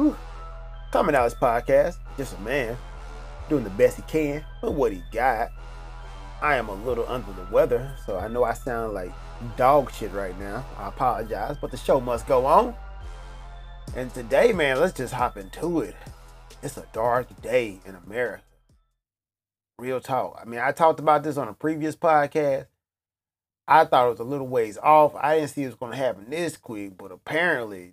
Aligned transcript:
Whew. 0.00 0.16
Coming 0.92 1.14
out 1.14 1.24
his 1.24 1.34
podcast, 1.34 1.98
just 2.16 2.34
a 2.34 2.40
man 2.40 2.74
doing 3.50 3.64
the 3.64 3.70
best 3.70 3.96
he 3.96 4.02
can 4.04 4.42
with 4.62 4.72
what 4.72 4.92
he 4.92 5.02
got. 5.12 5.50
I 6.40 6.56
am 6.56 6.70
a 6.70 6.74
little 6.74 7.06
under 7.06 7.30
the 7.34 7.46
weather, 7.52 7.94
so 8.06 8.16
I 8.16 8.26
know 8.28 8.42
I 8.42 8.54
sound 8.54 8.94
like 8.94 9.12
dog 9.58 9.92
shit 9.92 10.10
right 10.12 10.38
now. 10.40 10.64
I 10.78 10.88
apologize, 10.88 11.58
but 11.60 11.70
the 11.70 11.76
show 11.76 12.00
must 12.00 12.26
go 12.26 12.46
on. 12.46 12.74
And 13.94 14.10
today, 14.14 14.54
man, 14.54 14.80
let's 14.80 14.96
just 14.96 15.12
hop 15.12 15.36
into 15.36 15.82
it. 15.82 15.96
It's 16.62 16.78
a 16.78 16.86
dark 16.94 17.42
day 17.42 17.80
in 17.84 17.94
America. 17.94 18.42
Real 19.78 20.00
talk. 20.00 20.40
I 20.40 20.46
mean, 20.46 20.60
I 20.60 20.72
talked 20.72 20.98
about 20.98 21.24
this 21.24 21.36
on 21.36 21.46
a 21.46 21.52
previous 21.52 21.94
podcast. 21.94 22.68
I 23.68 23.84
thought 23.84 24.06
it 24.06 24.12
was 24.12 24.20
a 24.20 24.24
little 24.24 24.48
ways 24.48 24.78
off. 24.78 25.14
I 25.14 25.36
didn't 25.36 25.50
see 25.50 25.64
it 25.64 25.66
was 25.66 25.74
going 25.74 25.92
to 25.92 25.98
happen 25.98 26.30
this 26.30 26.56
quick, 26.56 26.96
but 26.96 27.12
apparently 27.12 27.92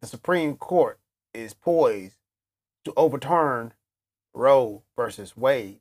the 0.00 0.08
Supreme 0.08 0.56
Court 0.56 0.99
is 1.34 1.54
poised 1.54 2.16
to 2.84 2.92
overturn 2.96 3.72
Roe 4.34 4.82
versus 4.96 5.36
Wade 5.36 5.80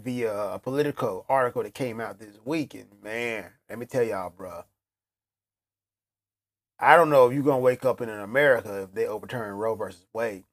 via 0.00 0.54
a 0.54 0.58
Politico 0.58 1.24
article 1.28 1.62
that 1.62 1.74
came 1.74 2.00
out 2.00 2.18
this 2.18 2.38
week. 2.44 2.74
And 2.74 2.86
man, 3.02 3.46
let 3.68 3.78
me 3.78 3.86
tell 3.86 4.02
y'all, 4.02 4.30
bro. 4.30 4.64
I 6.78 6.96
don't 6.96 7.10
know 7.10 7.26
if 7.26 7.32
you're 7.32 7.42
gonna 7.42 7.58
wake 7.58 7.84
up 7.84 8.00
in 8.00 8.08
America 8.08 8.82
if 8.82 8.94
they 8.94 9.06
overturn 9.06 9.54
Roe 9.54 9.74
versus 9.74 10.06
Wade. 10.12 10.44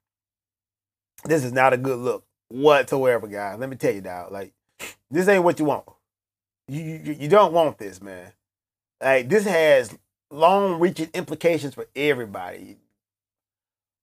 This 1.24 1.44
is 1.44 1.52
not 1.52 1.72
a 1.72 1.76
good 1.76 1.98
look 1.98 2.24
whatsoever, 2.48 3.26
guys. 3.26 3.58
Let 3.58 3.68
me 3.68 3.76
tell 3.76 3.94
you, 3.94 4.00
dog. 4.00 4.32
Like, 4.32 4.52
this 5.10 5.28
ain't 5.28 5.44
what 5.44 5.58
you 5.58 5.64
want. 5.64 5.84
You 6.68 6.80
you, 6.80 7.12
you 7.20 7.28
don't 7.28 7.52
want 7.52 7.78
this, 7.78 8.00
man. 8.00 8.32
Like, 9.00 9.28
this 9.28 9.44
has 9.44 9.96
long-reaching 10.30 11.10
implications 11.12 11.74
for 11.74 11.86
everybody. 11.94 12.78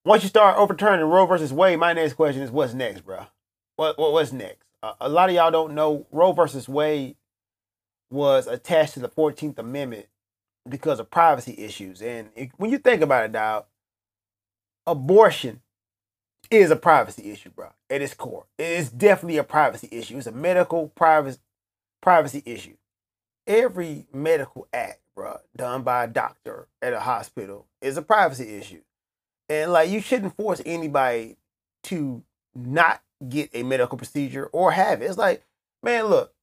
Once 0.06 0.24
you 0.24 0.30
start 0.30 0.58
overturning 0.58 1.06
Roe 1.06 1.26
versus 1.26 1.52
Wade, 1.52 1.78
my 1.78 1.94
next 1.94 2.14
question 2.14 2.42
is, 2.42 2.52
what's 2.52 2.74
next, 2.74 3.02
bro? 3.02 3.26
What, 3.76 3.98
what 4.00 4.14
what's 4.14 4.32
next? 4.32 4.66
Uh, 4.82 4.94
a 5.02 5.10
lot 5.10 5.30
of 5.30 5.36
y'all 5.36 5.52
don't 5.52 5.76
know 5.76 6.06
Roe 6.12 6.32
versus 6.32 6.70
Wade 6.70 7.16
was 8.10 8.48
attached 8.48 8.94
to 8.94 9.00
the 9.02 9.10
14th 9.10 9.58
Amendment 9.58 10.08
because 10.68 11.00
of 11.00 11.10
privacy 11.12 11.56
issues. 11.58 12.02
And 12.02 12.30
it, 12.36 12.52
when 12.58 12.72
you 12.72 12.78
think 12.78 13.02
about 13.02 13.26
it, 13.26 13.34
dog, 13.34 13.66
abortion 14.88 15.62
is 16.50 16.72
a 16.72 16.76
privacy 16.76 17.30
issue, 17.32 17.50
bro. 17.50 17.70
At 17.90 18.02
its 18.02 18.14
core, 18.14 18.46
it's 18.58 18.90
definitely 18.90 19.38
a 19.38 19.44
privacy 19.44 19.90
issue. 19.92 20.18
It's 20.18 20.28
a 20.28 20.32
medical 20.32 20.88
privacy 20.90 21.40
privacy 22.02 22.42
issue. 22.46 22.78
Every 23.46 24.08
medical 24.14 24.68
act, 24.72 25.02
bro, 25.16 25.40
done 25.56 25.84
by 25.84 26.06
a 26.06 26.08
doctor 26.08 26.70
at 26.82 26.94
a 26.94 27.02
hospital 27.02 27.68
is 27.82 27.98
a 27.98 28.02
privacy 28.02 28.56
issue. 28.58 28.82
And 29.50 29.72
like 29.72 29.90
you 29.90 30.00
shouldn't 30.02 30.36
force 30.38 30.62
anybody 30.66 31.38
to 31.86 32.24
not 32.56 33.02
get 33.28 33.50
a 33.54 33.64
medical 33.64 33.98
procedure 33.98 34.46
or 34.48 34.72
have 34.72 35.02
it. 35.02 35.06
It's 35.06 35.18
like, 35.18 35.44
man, 35.84 36.06
look, 36.06 36.34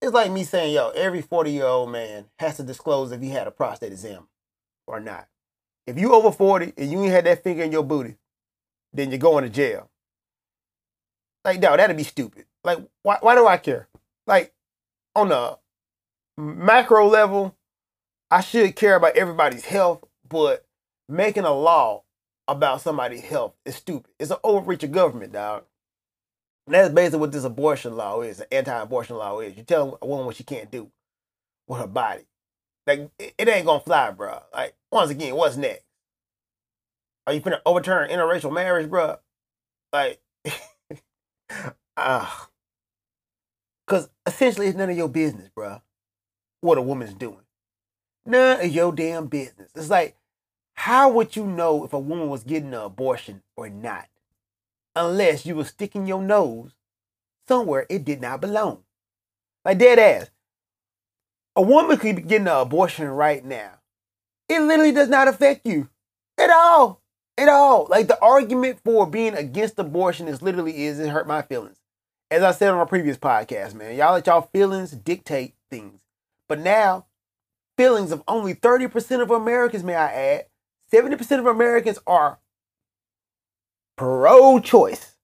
it's 0.00 0.12
like 0.12 0.30
me 0.30 0.44
saying, 0.44 0.74
yo, 0.74 0.90
every 0.90 1.22
40 1.22 1.50
year 1.50 1.66
old 1.66 1.90
man 1.90 2.26
has 2.38 2.56
to 2.58 2.62
disclose 2.62 3.12
if 3.12 3.20
he 3.20 3.30
had 3.30 3.46
a 3.46 3.50
prostate 3.50 3.92
exam 3.92 4.28
or 4.86 5.00
not. 5.00 5.28
If 5.86 5.98
you 5.98 6.14
over 6.14 6.32
40 6.32 6.74
and 6.76 6.90
you 6.90 7.02
ain't 7.02 7.12
had 7.12 7.26
that 7.26 7.42
finger 7.42 7.62
in 7.62 7.72
your 7.72 7.84
booty, 7.84 8.16
then 8.92 9.10
you're 9.10 9.18
going 9.18 9.44
to 9.44 9.50
jail. 9.50 9.90
Like, 11.44 11.60
no, 11.60 11.76
that'd 11.76 11.96
be 11.96 12.02
stupid. 12.02 12.46
Like, 12.64 12.78
why, 13.02 13.18
why 13.20 13.34
do 13.36 13.46
I 13.46 13.56
care? 13.56 13.88
Like, 14.26 14.52
on 15.14 15.28
the 15.28 15.58
macro 16.36 17.06
level, 17.06 17.56
I 18.30 18.40
should 18.40 18.74
care 18.74 18.96
about 18.96 19.16
everybody's 19.16 19.64
health, 19.64 20.04
but 20.28 20.65
making 21.08 21.44
a 21.44 21.52
law 21.52 22.02
about 22.48 22.80
somebody's 22.80 23.22
health 23.22 23.54
is 23.64 23.76
stupid. 23.76 24.10
It's 24.18 24.30
an 24.30 24.38
overreach 24.44 24.82
of 24.82 24.92
government, 24.92 25.32
dog. 25.32 25.64
And 26.66 26.74
that's 26.74 26.92
basically 26.92 27.20
what 27.20 27.32
this 27.32 27.44
abortion 27.44 27.96
law 27.96 28.22
is, 28.22 28.40
an 28.40 28.46
anti-abortion 28.50 29.16
law 29.16 29.40
is. 29.40 29.56
You 29.56 29.62
tell 29.62 29.98
a 30.02 30.06
woman 30.06 30.26
what 30.26 30.36
she 30.36 30.44
can't 30.44 30.70
do 30.70 30.90
with 31.68 31.80
her 31.80 31.86
body. 31.86 32.24
Like, 32.86 33.10
it, 33.18 33.48
ain't 33.48 33.66
gonna 33.66 33.80
fly, 33.80 34.10
bro. 34.10 34.40
Like, 34.52 34.74
once 34.90 35.10
again, 35.10 35.34
what's 35.34 35.56
next? 35.56 35.84
Are 37.26 37.32
you 37.32 37.40
gonna 37.40 37.60
overturn 37.66 38.10
interracial 38.10 38.52
marriage, 38.52 38.88
bro? 38.88 39.16
Like, 39.92 40.20
ah. 41.96 42.44
uh, 42.44 42.46
Cause 43.86 44.08
essentially 44.26 44.66
it's 44.66 44.76
none 44.76 44.90
of 44.90 44.96
your 44.96 45.08
business, 45.08 45.48
bro. 45.54 45.80
What 46.60 46.78
a 46.78 46.82
woman's 46.82 47.14
doing. 47.14 47.44
None 48.24 48.60
of 48.60 48.72
your 48.72 48.92
damn 48.92 49.28
business. 49.28 49.70
It's 49.76 49.90
like, 49.90 50.16
how 50.76 51.10
would 51.10 51.36
you 51.36 51.44
know 51.44 51.84
if 51.84 51.92
a 51.92 51.98
woman 51.98 52.28
was 52.28 52.44
getting 52.44 52.72
an 52.72 52.80
abortion 52.80 53.42
or 53.56 53.68
not? 53.68 54.06
Unless 54.94 55.44
you 55.44 55.56
were 55.56 55.64
sticking 55.64 56.06
your 56.06 56.22
nose 56.22 56.72
somewhere 57.48 57.86
it 57.88 58.04
did 58.04 58.20
not 58.20 58.40
belong. 58.40 58.82
Like 59.64 59.78
dead 59.78 59.98
ass. 59.98 60.30
A 61.56 61.62
woman 61.62 61.96
could 61.96 62.16
be 62.16 62.22
getting 62.22 62.46
an 62.46 62.56
abortion 62.56 63.08
right 63.08 63.44
now. 63.44 63.72
It 64.48 64.60
literally 64.60 64.92
does 64.92 65.08
not 65.08 65.28
affect 65.28 65.66
you 65.66 65.88
at 66.38 66.50
all. 66.50 67.00
At 67.38 67.48
all. 67.48 67.86
Like 67.90 68.06
the 68.06 68.20
argument 68.20 68.78
for 68.84 69.06
being 69.06 69.34
against 69.34 69.78
abortion 69.78 70.28
is 70.28 70.42
literally 70.42 70.84
is 70.84 70.98
it 70.98 71.08
hurt 71.08 71.26
my 71.26 71.42
feelings. 71.42 71.80
As 72.30 72.42
I 72.42 72.52
said 72.52 72.70
on 72.70 72.80
a 72.80 72.86
previous 72.86 73.16
podcast, 73.16 73.74
man, 73.74 73.96
y'all 73.96 74.12
let 74.12 74.26
y'all 74.26 74.48
feelings 74.52 74.90
dictate 74.90 75.54
things. 75.70 76.00
But 76.48 76.60
now, 76.60 77.06
feelings 77.76 78.12
of 78.12 78.22
only 78.28 78.54
30% 78.54 79.20
of 79.20 79.30
Americans, 79.30 79.84
may 79.84 79.94
I 79.94 80.12
add, 80.12 80.46
70% 80.92 81.38
of 81.38 81.46
Americans 81.46 81.98
are 82.06 82.38
pro 83.96 84.60
choice. 84.60 85.16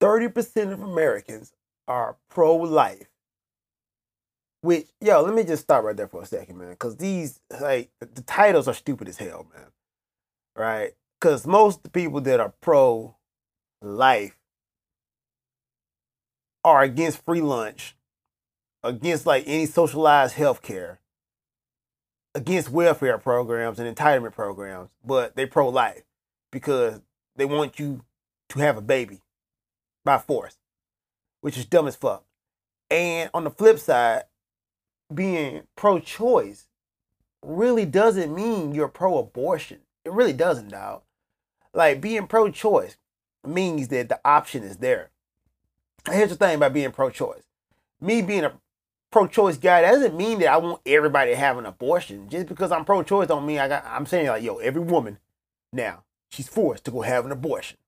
30% 0.00 0.72
of 0.72 0.82
Americans 0.82 1.52
are 1.86 2.16
pro 2.28 2.56
life. 2.56 3.08
Which, 4.60 4.88
yo, 5.00 5.22
let 5.22 5.34
me 5.34 5.44
just 5.44 5.62
stop 5.62 5.84
right 5.84 5.96
there 5.96 6.08
for 6.08 6.22
a 6.22 6.26
second, 6.26 6.58
man. 6.58 6.70
Because 6.70 6.96
these, 6.96 7.40
like, 7.60 7.90
the 8.00 8.22
titles 8.22 8.68
are 8.68 8.74
stupid 8.74 9.08
as 9.08 9.18
hell, 9.18 9.46
man. 9.54 9.66
Right? 10.56 10.92
Because 11.20 11.46
most 11.46 11.82
the 11.82 11.90
people 11.90 12.20
that 12.22 12.40
are 12.40 12.52
pro 12.60 13.16
life 13.80 14.36
are 16.64 16.82
against 16.82 17.24
free 17.24 17.40
lunch, 17.40 17.96
against 18.82 19.26
like 19.26 19.44
any 19.46 19.66
socialized 19.66 20.34
health 20.34 20.60
care, 20.62 21.00
against 22.38 22.70
welfare 22.70 23.18
programs 23.18 23.78
and 23.78 23.94
entitlement 23.94 24.32
programs, 24.32 24.90
but 25.04 25.36
they 25.36 25.44
pro 25.44 25.68
life 25.68 26.02
because 26.50 27.00
they 27.36 27.44
want 27.44 27.78
you 27.78 28.04
to 28.48 28.58
have 28.60 28.76
a 28.76 28.82
baby 28.82 29.20
by 30.04 30.18
force, 30.18 30.56
which 31.40 31.58
is 31.58 31.66
dumb 31.66 31.86
as 31.86 31.96
fuck. 31.96 32.24
And 32.90 33.28
on 33.34 33.44
the 33.44 33.50
flip 33.50 33.78
side, 33.78 34.24
being 35.12 35.62
pro 35.76 35.98
choice 35.98 36.68
really 37.42 37.84
doesn't 37.84 38.34
mean 38.34 38.74
you're 38.74 38.88
pro 38.88 39.18
abortion. 39.18 39.80
It 40.04 40.12
really 40.12 40.32
doesn't, 40.32 40.68
dog. 40.68 41.02
Like 41.74 42.00
being 42.00 42.26
pro 42.26 42.50
choice 42.50 42.96
means 43.46 43.88
that 43.88 44.08
the 44.08 44.20
option 44.24 44.62
is 44.62 44.78
there. 44.78 45.10
Here's 46.10 46.30
the 46.30 46.36
thing 46.36 46.56
about 46.56 46.72
being 46.72 46.92
pro 46.92 47.10
choice 47.10 47.42
me 48.00 48.22
being 48.22 48.44
a 48.44 48.52
pro-choice 49.10 49.56
guy 49.56 49.82
doesn't 49.82 50.16
mean 50.16 50.40
that 50.40 50.48
I 50.48 50.56
want 50.58 50.82
everybody 50.86 51.32
to 51.32 51.36
have 51.36 51.58
an 51.58 51.66
abortion. 51.66 52.28
Just 52.28 52.46
because 52.46 52.72
I'm 52.72 52.84
pro-choice 52.84 53.28
don't 53.28 53.46
mean 53.46 53.58
I 53.58 53.68
got. 53.68 53.84
I'm 53.86 54.06
saying 54.06 54.26
like, 54.26 54.42
yo, 54.42 54.56
every 54.58 54.82
woman 54.82 55.18
now 55.72 56.04
she's 56.30 56.48
forced 56.48 56.84
to 56.84 56.90
go 56.90 57.02
have 57.02 57.24
an 57.24 57.32
abortion. 57.32 57.78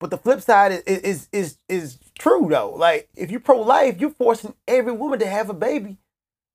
But 0.00 0.10
the 0.10 0.18
flip 0.18 0.40
side 0.40 0.82
is 0.86 1.00
is 1.00 1.28
is 1.32 1.58
is 1.68 1.98
true 2.18 2.46
though. 2.48 2.70
Like 2.70 3.08
if 3.16 3.30
you're 3.30 3.40
pro-life, 3.40 4.00
you're 4.00 4.10
forcing 4.10 4.54
every 4.66 4.92
woman 4.92 5.18
to 5.18 5.26
have 5.26 5.50
a 5.50 5.54
baby, 5.54 5.98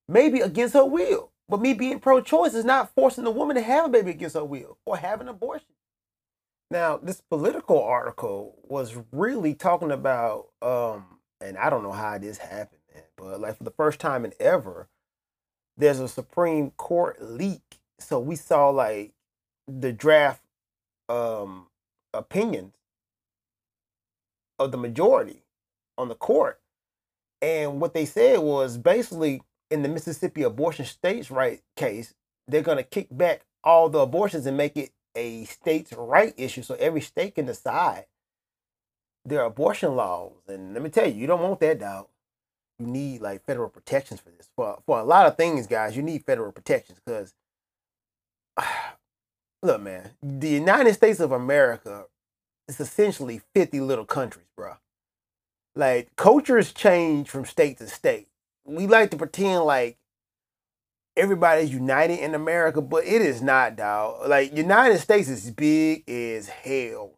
maybe 0.08 0.40
against 0.40 0.74
her 0.74 0.86
will. 0.86 1.32
But 1.50 1.62
me 1.62 1.74
being 1.74 2.00
pro-choice 2.00 2.54
is 2.54 2.64
not 2.64 2.96
forcing 2.96 3.26
the 3.26 3.32
woman 3.32 3.58
to 3.58 3.62
have 3.62 3.86
a 3.86 3.90
baby 3.90 4.12
against 4.12 4.36
her 4.36 4.46
will 4.46 4.78
or 4.86 4.98
have 4.98 5.20
an 5.20 5.28
abortion. 5.28 5.68
Now, 6.72 6.98
this 6.98 7.22
Politico 7.22 7.84
article 7.84 8.56
was 8.64 8.96
really 9.12 9.54
talking 9.54 9.92
about, 9.92 10.48
um, 10.62 11.06
and 11.40 11.58
I 11.58 11.70
don't 11.70 11.84
know 11.84 11.92
how 11.92 12.18
this 12.18 12.38
happened 12.40 12.82
like 13.24 13.58
for 13.58 13.64
the 13.64 13.72
first 13.72 14.00
time 14.00 14.26
in 14.26 14.34
ever, 14.40 14.88
there's 15.78 16.00
a 16.00 16.08
Supreme 16.08 16.72
Court 16.72 17.22
leak. 17.22 17.80
So 18.00 18.20
we 18.20 18.36
saw 18.36 18.70
like 18.70 19.14
the 19.68 19.92
draft 19.94 20.42
um 21.10 21.68
opinions 22.14 22.74
of 24.60 24.72
the 24.72 24.78
majority 24.78 25.44
on 25.98 26.10
the 26.10 26.16
court. 26.16 26.60
And 27.42 27.82
what 27.82 27.94
they 27.94 28.06
said 28.06 28.40
was 28.40 28.78
basically 28.78 29.42
in 29.70 29.84
the 29.84 29.90
Mississippi 29.90 30.44
abortion 30.44 30.86
states 30.86 31.32
right 31.32 31.62
case, 31.76 32.14
they're 32.48 32.62
gonna 32.62 32.84
kick 32.84 33.08
back 33.12 33.46
all 33.64 33.90
the 33.90 34.00
abortions 34.00 34.46
and 34.46 34.58
make 34.58 34.78
it 34.78 34.92
a 35.16 35.46
states' 35.46 35.94
right 35.94 36.34
issue. 36.38 36.62
So 36.62 36.76
every 36.76 37.02
state 37.02 37.36
can 37.36 37.46
decide 37.46 38.06
their 39.26 39.44
abortion 39.44 39.96
laws. 39.96 40.34
And 40.48 40.74
let 40.74 40.84
me 40.84 40.90
tell 40.90 41.08
you, 41.08 41.14
you 41.14 41.28
don't 41.28 41.42
want 41.42 41.60
that, 41.62 41.80
dog 41.80 42.08
you 42.80 42.88
need 42.88 43.22
like 43.22 43.46
federal 43.46 43.70
protections 43.70 44.20
for 44.20 44.30
this. 44.30 44.50
For 44.56 44.80
for 44.86 45.00
a 45.00 45.04
lot 45.04 45.28
of 45.28 45.38
things, 45.38 45.68
guys, 45.68 45.96
you 45.96 46.04
need 46.04 46.26
federal 46.26 46.52
protections 46.52 47.00
because 47.04 47.34
look, 49.64 49.82
man, 49.82 50.12
the 50.22 50.50
United 50.50 50.94
States 50.94 51.20
of 51.20 51.32
America 51.32 52.06
is 52.68 52.80
essentially 52.80 53.42
50 53.54 53.80
little 53.82 54.06
countries, 54.06 54.48
bro. 54.56 54.74
Like, 55.76 56.16
cultures 56.16 56.72
change 56.72 57.30
from 57.30 57.46
state 57.46 57.78
to 57.80 57.88
state. 57.88 58.28
We 58.66 58.88
like 58.88 59.12
to 59.12 59.18
pretend 59.18 59.64
like 59.66 59.98
everybody's 61.18 61.72
united 61.74 62.20
in 62.20 62.36
America, 62.36 62.82
but 62.82 63.06
it 63.06 63.22
is 63.22 63.42
not, 63.42 63.76
dog. 63.76 64.28
Like, 64.28 64.56
United 64.56 65.00
States 65.00 65.30
is 65.30 65.50
big 65.52 66.08
as 66.10 66.48
hell. 66.48 67.12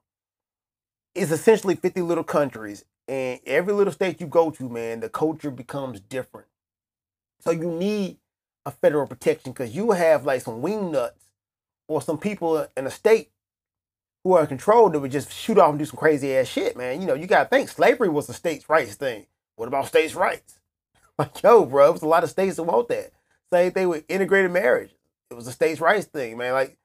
It's 1.14 1.32
essentially 1.32 1.76
50 1.76 2.02
little 2.02 2.24
countries, 2.24 2.84
and 3.08 3.40
every 3.46 3.74
little 3.74 3.94
state 3.94 4.20
you 4.20 4.28
go 4.28 4.50
to, 4.52 4.70
man, 4.70 5.00
the 5.00 5.10
culture 5.10 5.52
becomes 5.52 6.00
different. 6.00 6.48
So 7.40 7.52
you 7.52 7.72
need 7.72 8.18
a 8.66 8.72
federal 8.72 9.08
protection 9.08 9.52
because 9.52 9.76
you 9.76 9.92
have 9.92 10.26
like 10.26 10.42
some 10.42 10.62
wing 10.62 10.92
nuts 10.92 11.26
or 11.88 12.02
some 12.02 12.18
people 12.18 12.68
in 12.76 12.88
a 12.88 12.92
state 12.92 13.30
who 14.24 14.34
are 14.34 14.42
in 14.42 14.48
control 14.48 14.90
that 14.90 15.00
would 15.00 15.12
just 15.12 15.32
shoot 15.32 15.60
off 15.60 15.70
and 15.70 15.80
do 15.80 15.86
some 15.86 15.98
crazy 15.98 16.36
ass 16.36 16.48
shit, 16.48 16.76
man. 16.76 17.00
You 17.00 17.08
know, 17.08 17.14
you 17.14 17.28
gotta 17.28 17.48
think 17.48 17.70
slavery 17.70 18.10
was 18.10 18.28
a 18.28 18.34
states' 18.34 18.68
rights 18.68 18.96
thing. 18.96 19.28
What 19.56 19.68
about 19.68 19.88
states' 19.88 20.16
rights? 20.16 20.60
Like, 21.18 21.42
yo, 21.44 21.64
bro, 21.64 21.92
there's 21.92 22.02
a 22.02 22.08
lot 22.08 22.26
of 22.26 22.30
states 22.30 22.58
that 22.58 22.64
want 22.64 22.90
that. 22.90 23.14
Same 23.54 23.72
thing 23.72 23.88
with 23.88 24.04
integrated 24.10 24.52
marriage. 24.52 24.94
It 25.32 25.34
was 25.36 25.48
a 25.48 25.54
states' 25.54 25.80
rights 25.80 26.08
thing, 26.08 26.36
man. 26.36 26.52
Like, 26.52 26.78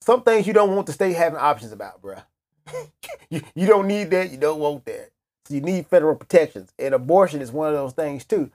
some 0.00 0.22
things 0.22 0.46
you 0.46 0.52
don't 0.52 0.76
want 0.76 0.86
the 0.86 0.92
state 0.92 1.16
having 1.16 1.40
options 1.40 1.72
about, 1.72 2.00
bro. 2.00 2.18
you, 3.28 3.42
you 3.56 3.66
don't 3.66 3.88
need 3.88 4.10
that. 4.10 4.30
You 4.30 4.38
don't 4.38 4.60
want 4.60 4.84
that. 4.84 5.10
So 5.46 5.54
you 5.54 5.60
need 5.60 5.86
federal 5.86 6.16
protections. 6.16 6.72
And 6.78 6.94
abortion 6.94 7.40
is 7.40 7.52
one 7.52 7.68
of 7.68 7.74
those 7.74 7.92
things, 7.92 8.24
too. 8.24 8.50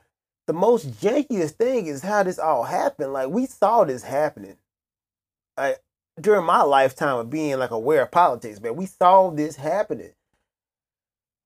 The 0.48 0.54
most 0.54 0.92
jankiest 1.02 1.52
thing 1.52 1.88
is 1.88 2.02
how 2.02 2.24
this 2.24 2.40
all 2.40 2.64
happened. 2.64 3.14
Like, 3.14 3.30
we 3.30 3.46
saw 3.46 3.84
this 3.84 4.04
happening. 4.04 4.58
Like, 5.58 5.82
during 6.20 6.46
my 6.46 6.62
lifetime 6.62 7.18
of 7.18 7.30
being 7.30 7.58
like 7.58 7.72
aware 7.72 8.04
of 8.04 8.12
politics, 8.12 8.60
man, 8.60 8.76
we 8.76 8.86
saw 8.86 9.30
this 9.30 9.56
happening. 9.56 10.12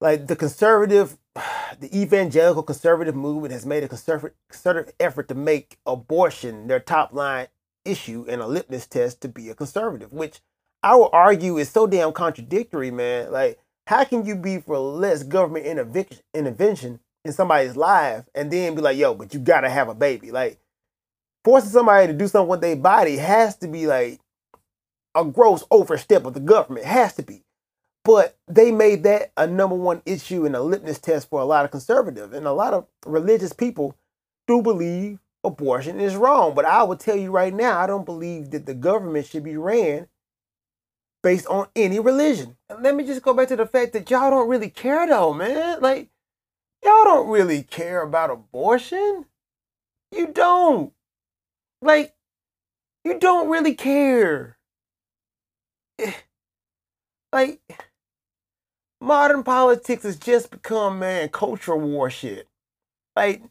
Like 0.01 0.27
the 0.27 0.35
conservative, 0.35 1.17
the 1.79 1.89
evangelical 1.97 2.63
conservative 2.63 3.15
movement 3.15 3.53
has 3.53 3.65
made 3.65 3.83
a 3.83 3.87
concerted 3.87 4.93
effort 4.99 5.27
to 5.29 5.35
make 5.35 5.77
abortion 5.85 6.67
their 6.67 6.79
top 6.79 7.13
line 7.13 7.47
issue 7.83 8.25
and 8.27 8.41
a 8.41 8.47
litmus 8.47 8.87
test 8.87 9.21
to 9.21 9.27
be 9.27 9.49
a 9.49 9.55
conservative, 9.55 10.11
which 10.11 10.41
I 10.81 10.95
would 10.95 11.09
argue 11.13 11.57
is 11.57 11.69
so 11.69 11.87
damn 11.87 12.13
contradictory, 12.13 12.91
man. 12.91 13.31
Like, 13.31 13.59
how 13.87 14.03
can 14.03 14.25
you 14.25 14.35
be 14.35 14.59
for 14.59 14.77
less 14.77 15.23
government 15.23 15.65
intervention 16.33 16.99
in 17.23 17.33
somebody's 17.33 17.75
life 17.75 18.25
and 18.33 18.51
then 18.51 18.75
be 18.75 18.81
like, 18.81 18.97
yo, 18.97 19.13
but 19.13 19.33
you 19.33 19.39
gotta 19.39 19.69
have 19.69 19.89
a 19.89 19.95
baby? 19.95 20.31
Like, 20.31 20.59
forcing 21.43 21.69
somebody 21.69 22.07
to 22.07 22.13
do 22.13 22.27
something 22.27 22.49
with 22.49 22.61
their 22.61 22.75
body 22.75 23.17
has 23.17 23.55
to 23.57 23.67
be 23.67 23.85
like 23.87 24.19
a 25.13 25.23
gross 25.23 25.63
overstep 25.71 26.25
of 26.25 26.33
the 26.33 26.39
government. 26.39 26.85
Has 26.85 27.15
to 27.15 27.23
be. 27.23 27.43
But 28.03 28.37
they 28.47 28.71
made 28.71 29.03
that 29.03 29.31
a 29.37 29.47
number 29.47 29.75
one 29.75 30.01
issue 30.05 30.45
and 30.45 30.55
a 30.55 30.61
litmus 30.61 30.99
test 30.99 31.29
for 31.29 31.39
a 31.39 31.45
lot 31.45 31.65
of 31.65 31.71
conservatives. 31.71 32.33
And 32.33 32.45
a 32.45 32.51
lot 32.51 32.73
of 32.73 32.85
religious 33.05 33.53
people 33.53 33.95
do 34.47 34.61
believe 34.61 35.19
abortion 35.43 35.99
is 35.99 36.15
wrong. 36.15 36.53
But 36.53 36.65
I 36.65 36.83
will 36.83 36.97
tell 36.97 37.15
you 37.15 37.31
right 37.31 37.53
now, 37.53 37.79
I 37.79 37.87
don't 37.87 38.05
believe 38.05 38.51
that 38.51 38.65
the 38.65 38.75
government 38.75 39.25
should 39.25 39.43
be 39.43 39.57
ran 39.57 40.07
based 41.25 41.47
on 41.47 41.65
any 41.75 41.97
religion. 41.97 42.55
And 42.69 42.83
let 42.83 42.93
me 42.93 43.03
just 43.03 43.23
go 43.23 43.33
back 43.33 43.47
to 43.47 43.55
the 43.55 43.65
fact 43.65 43.93
that 43.93 44.11
y'all 44.11 44.29
don't 44.29 44.47
really 44.47 44.69
care 44.69 45.07
though, 45.07 45.33
man. 45.33 45.81
Like, 45.81 46.09
y'all 46.83 47.03
don't 47.03 47.29
really 47.29 47.63
care 47.63 48.03
about 48.03 48.29
abortion. 48.29 49.25
You 50.11 50.27
don't. 50.27 50.93
Like, 51.81 52.13
you 53.03 53.17
don't 53.17 53.49
really 53.49 53.73
care. 53.73 54.57
Like, 57.33 57.59
modern 59.01 59.43
politics 59.43 60.03
has 60.03 60.15
just 60.15 60.51
become, 60.51 60.99
man, 60.99 61.27
culture 61.27 61.75
war 61.75 62.09
shit. 62.09 62.47
Like, 63.13 63.41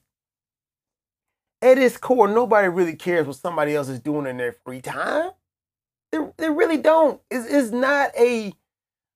at 1.61 1.77
its 1.77 1.99
core, 1.99 2.27
nobody 2.27 2.69
really 2.69 2.97
cares 2.97 3.27
what 3.27 3.37
somebody 3.37 3.75
else 3.75 3.89
is 3.91 4.01
doing 4.01 4.27
in 4.27 4.39
their 4.39 4.53
free 4.65 4.81
time. 4.81 5.33
They, 6.15 6.21
they 6.37 6.51
really 6.51 6.77
don't. 6.77 7.21
It's, 7.29 7.47
it's 7.51 7.73
not 7.73 8.13
a, 8.17 8.53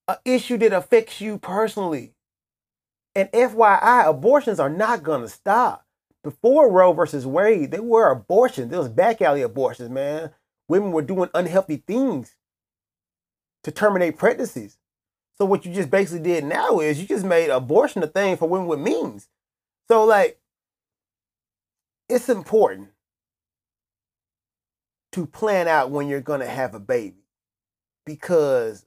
a 0.09 0.19
issue 0.25 0.57
that 0.59 0.73
affects 0.73 1.21
you 1.21 1.39
personally. 1.39 2.13
And 3.15 3.31
FYI, 3.31 4.09
abortions 4.09 4.59
are 4.59 4.69
not 4.69 5.05
going 5.05 5.23
to 5.23 5.29
stop. 5.29 5.87
Before 6.25 6.71
Roe 6.71 6.93
versus 6.93 7.25
Wade, 7.25 7.71
there 7.71 7.83
were 7.83 8.11
abortions. 8.11 8.71
There 8.71 8.81
was 8.81 8.89
back 8.89 9.23
alley 9.23 9.43
abortions, 9.43 9.91
man. 9.91 10.31
Women 10.69 10.91
were 10.91 11.03
doing 11.03 11.31
unhealthy 11.35 11.85
things 11.87 12.35
to 13.63 13.71
terminate 13.71 14.19
pregnancies. 14.19 14.77
So 15.37 15.45
what 15.45 15.65
you 15.65 15.73
just 15.73 15.91
basically 15.91 16.25
did 16.25 16.45
now 16.45 16.81
is 16.81 17.01
you 17.01 17.07
just 17.07 17.25
made 17.25 17.49
abortion 17.49 18.03
a 18.03 18.09
thing 18.09 18.37
for 18.37 18.49
women 18.49 18.67
with 18.67 18.81
means. 18.81 19.29
So 19.87 20.05
like 20.05 20.41
it's 22.09 22.29
important 22.29 22.89
to 25.19 25.27
plan 25.27 25.67
out 25.67 25.91
when 25.91 26.09
you're 26.09 26.21
gonna 26.21 26.47
have 26.47 26.75
a 26.75 26.81
baby. 26.81 27.25
Because 28.07 28.87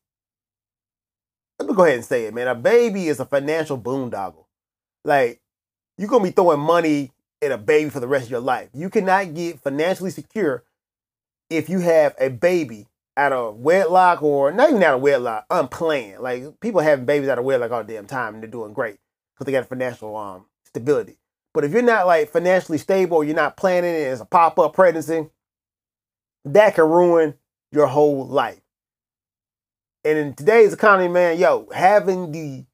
let 1.60 1.68
me 1.68 1.76
go 1.76 1.84
ahead 1.84 1.98
and 1.98 2.06
say 2.06 2.26
it, 2.26 2.34
man. 2.34 2.48
A 2.48 2.56
baby 2.56 3.08
is 3.08 3.20
a 3.20 3.26
financial 3.26 3.78
boondoggle. 3.78 4.46
Like 5.04 5.42
you're 5.98 6.10
gonna 6.10 6.24
be 6.24 6.32
throwing 6.32 6.60
money 6.60 7.12
at 7.42 7.52
a 7.52 7.58
baby 7.58 7.90
for 7.90 8.00
the 8.00 8.08
rest 8.08 8.26
of 8.26 8.32
your 8.32 8.40
life. 8.40 8.70
You 8.74 8.90
cannot 8.90 9.34
get 9.34 9.60
financially 9.60 10.12
secure 10.12 10.64
if 11.50 11.70
you 11.70 11.80
have 11.80 12.16
a 12.20 12.30
baby 12.30 12.88
out 13.18 13.34
of 13.34 13.58
wedlock 13.58 14.24
or 14.24 14.52
not 14.52 14.70
even 14.70 14.82
out 14.84 14.96
of 14.96 15.02
wedlock, 15.02 15.46
unplanned. 15.50 16.22
Like 16.22 16.60
people 16.62 16.82
having 16.82 17.06
babies 17.06 17.30
out 17.30 17.40
of 17.40 17.46
wedlock 17.46 17.72
all 17.72 17.84
damn 17.84 18.08
time 18.08 18.36
and 18.36 18.44
they're 18.44 18.50
doing 18.50 18.74
great 18.74 19.00
because 19.34 19.46
they 19.46 19.52
got 19.52 19.68
financial 19.68 20.16
um 20.16 20.46
stability. 20.66 21.18
But 21.54 21.66
if 21.66 21.74
you're 21.74 21.82
not 21.82 22.08
like 22.08 22.30
financially 22.30 22.78
stable, 22.78 23.24
you're 23.24 23.36
not 23.36 23.58
planning 23.58 23.94
it 23.94 24.08
as 24.08 24.22
a 24.22 24.26
pop 24.26 24.58
up 24.58 24.74
pregnancy, 24.74 25.28
that 26.46 26.76
can 26.76 26.86
ruin 26.86 27.36
your 27.72 27.88
whole 27.88 28.28
life. 28.28 28.62
And 30.04 30.18
in 30.18 30.34
today's 30.34 30.74
economy, 30.74 31.10
man, 31.10 31.38
yo, 31.38 31.68
having 31.74 32.32
the 32.32 32.66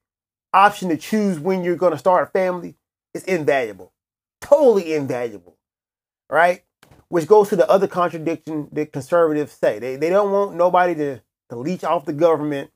option 0.52 0.88
to 0.88 0.96
choose 0.96 1.38
when 1.38 1.62
you're 1.62 1.76
going 1.76 1.92
to 1.92 1.98
start 1.98 2.28
a 2.28 2.30
family 2.30 2.76
is 3.14 3.24
invaluable. 3.24 3.92
Totally 4.40 4.94
invaluable. 4.94 5.56
Right? 6.30 6.62
which 7.08 7.26
goes 7.26 7.48
to 7.48 7.56
the 7.56 7.68
other 7.70 7.86
contradiction 7.86 8.68
that 8.72 8.92
conservatives 8.92 9.52
say. 9.52 9.78
They, 9.78 9.96
they 9.96 10.10
don't 10.10 10.30
want 10.30 10.54
nobody 10.54 10.94
to, 10.96 11.20
to 11.50 11.56
leech 11.56 11.84
off 11.84 12.04
the 12.04 12.12
government. 12.12 12.70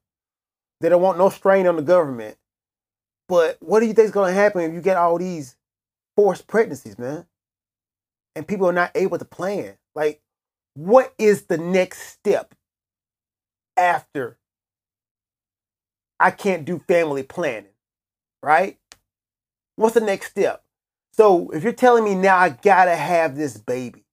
They 0.80 0.88
don't 0.88 1.02
want 1.02 1.18
no 1.18 1.28
strain 1.28 1.66
on 1.66 1.76
the 1.76 1.82
government. 1.82 2.36
But 3.28 3.58
what 3.60 3.80
do 3.80 3.86
you 3.86 3.92
think 3.92 4.06
is 4.06 4.12
going 4.12 4.34
to 4.34 4.40
happen 4.40 4.62
if 4.62 4.72
you 4.72 4.80
get 4.80 4.96
all 4.96 5.18
these 5.18 5.56
forced 6.16 6.46
pregnancies, 6.46 6.98
man? 6.98 7.26
And 8.34 8.48
people 8.48 8.66
are 8.66 8.72
not 8.72 8.90
able 8.94 9.18
to 9.18 9.24
plan. 9.24 9.76
Like, 9.94 10.21
what 10.74 11.14
is 11.18 11.42
the 11.42 11.58
next 11.58 12.08
step 12.08 12.54
after 13.76 14.38
I 16.20 16.30
can't 16.30 16.64
do 16.64 16.78
family 16.86 17.22
planning, 17.22 17.72
right? 18.42 18.78
What's 19.76 19.94
the 19.94 20.00
next 20.00 20.30
step? 20.30 20.62
So 21.12 21.50
if 21.50 21.62
you're 21.62 21.72
telling 21.72 22.04
me 22.04 22.14
now 22.14 22.36
I 22.36 22.50
gotta 22.50 22.96
have 22.96 23.36
this 23.36 23.56
baby, 23.56 24.04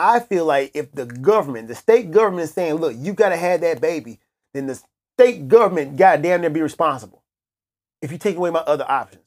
I 0.00 0.20
feel 0.20 0.46
like 0.46 0.70
if 0.72 0.92
the 0.92 1.04
government, 1.04 1.68
the 1.68 1.74
state 1.74 2.10
government 2.10 2.44
is 2.44 2.52
saying, 2.52 2.76
look, 2.76 2.94
you 2.96 3.12
got 3.12 3.28
to 3.28 3.36
have 3.36 3.60
that 3.60 3.82
baby, 3.82 4.18
then 4.54 4.66
the 4.66 4.80
state 5.18 5.46
government 5.46 5.96
got 5.96 6.22
damn 6.22 6.40
near 6.40 6.48
be 6.48 6.62
responsible 6.62 7.22
if 8.00 8.10
you 8.10 8.16
take 8.16 8.36
away 8.36 8.48
my 8.48 8.60
other 8.60 8.86
options. 8.88 9.22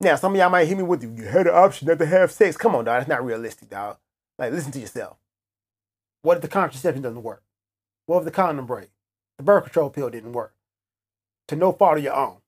Now, 0.00 0.14
some 0.14 0.32
of 0.32 0.38
y'all 0.38 0.50
might 0.50 0.68
hit 0.68 0.76
me 0.76 0.84
with, 0.84 1.02
you 1.02 1.24
had 1.24 1.46
the 1.46 1.54
option 1.54 1.88
not 1.88 1.98
to 1.98 2.06
have 2.06 2.30
sex. 2.30 2.56
Come 2.56 2.76
on, 2.76 2.84
dog. 2.84 2.98
That's 2.98 3.08
not 3.08 3.24
realistic, 3.24 3.70
dog. 3.70 3.96
Like, 4.38 4.52
listen 4.52 4.70
to 4.72 4.78
yourself. 4.78 5.16
What 6.24 6.38
if 6.38 6.42
the 6.42 6.48
contraception 6.48 7.02
doesn't 7.02 7.22
work? 7.22 7.42
What 8.06 8.20
if 8.20 8.24
the 8.24 8.30
condom 8.30 8.64
break? 8.64 8.88
The 9.36 9.42
birth 9.44 9.64
control 9.64 9.90
pill 9.90 10.08
didn't 10.08 10.32
work? 10.32 10.54
To 11.48 11.56
no 11.56 11.70
fault 11.70 11.98
of 11.98 12.04
your 12.04 12.14
own. 12.14 12.38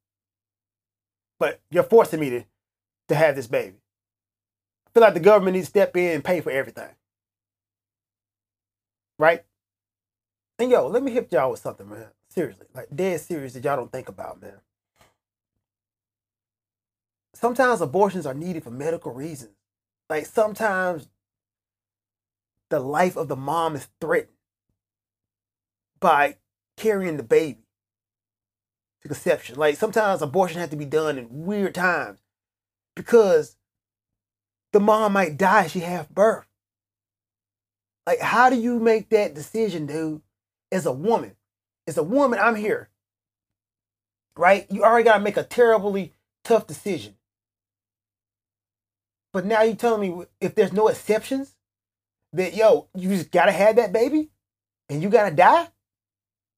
But 1.38 1.61
you're 1.71 1.83
forcing 1.83 2.21
me 2.21 2.30
to, 2.30 2.45
to 3.09 3.14
have 3.14 3.37
this 3.37 3.47
baby 3.47 3.76
I 4.87 4.90
feel 4.95 5.02
like 5.02 5.12
the 5.12 5.21
government 5.21 5.56
needs 5.56 5.66
to 5.66 5.71
step 5.71 5.95
in 5.95 6.14
and 6.14 6.25
pay 6.25 6.40
for 6.40 6.50
everything. 6.50 6.88
Right? 9.18 9.45
And 10.59 10.71
yo, 10.71 10.87
let 10.87 11.02
me 11.02 11.12
hit 11.12 11.30
y'all 11.30 11.50
with 11.50 11.61
something, 11.61 11.87
man. 11.87 12.06
Seriously, 12.30 12.66
like 12.75 12.88
dead 12.95 13.21
serious 13.21 13.52
that 13.52 13.64
y'all 13.64 13.76
don't 13.76 13.92
think 13.92 14.09
about, 14.09 14.40
man. 14.40 14.56
Sometimes 17.35 17.83
abortions 17.83 18.25
are 18.25 18.33
needed 18.33 18.64
for 18.64 18.71
medical 18.71 19.12
reasons. 19.12 19.52
Like 20.09 20.25
sometimes 20.25 21.09
the 22.71 22.81
life 22.81 23.17
of 23.17 23.29
the 23.29 23.37
mom 23.37 23.77
is 23.77 23.89
threatened 24.01 24.37
by 26.01 26.37
carrying 26.77 27.17
the 27.17 27.23
baby 27.23 27.67
to 29.03 29.09
conception. 29.09 29.57
Like 29.57 29.77
sometimes 29.77 30.23
abortion 30.23 30.61
has 30.61 30.71
to 30.71 30.77
be 30.77 30.85
done 30.85 31.19
in 31.19 31.29
weird 31.31 31.75
times 31.75 32.21
because 32.95 33.57
the 34.73 34.81
mom 34.81 35.13
might 35.13 35.39
die 35.39 35.65
if 35.65 35.73
she 35.73 35.81
have 35.81 36.11
birth. 36.11 36.47
Like, 38.07 38.21
how 38.21 38.51
do 38.51 38.57
you 38.57 38.79
make 38.79 39.11
that 39.11 39.35
decision, 39.35 39.87
dude? 39.87 40.23
As 40.71 40.87
a 40.87 40.93
woman, 40.93 41.37
as 41.87 41.97
a 41.97 42.03
woman, 42.03 42.39
I'm 42.41 42.57
here. 42.57 42.91
Right? 44.37 44.67
You 44.71 44.85
already 44.85 45.05
got 45.05 45.19
to 45.19 45.25
make 45.25 45.37
a 45.37 45.43
terribly 45.43 46.13
tough 46.45 46.67
decision. 46.67 47.15
But 49.33 49.45
now 49.45 49.63
you 49.63 49.75
telling 49.75 50.01
me 50.19 50.25
if 50.41 50.55
there's 50.55 50.73
no 50.73 50.89
exceptions, 50.89 51.56
that 52.33 52.54
yo, 52.54 52.88
you 52.95 53.09
just 53.11 53.30
gotta 53.30 53.52
have 53.52 53.76
that 53.76 53.92
baby, 53.92 54.30
and 54.88 55.02
you 55.02 55.09
gotta 55.09 55.35
die. 55.35 55.68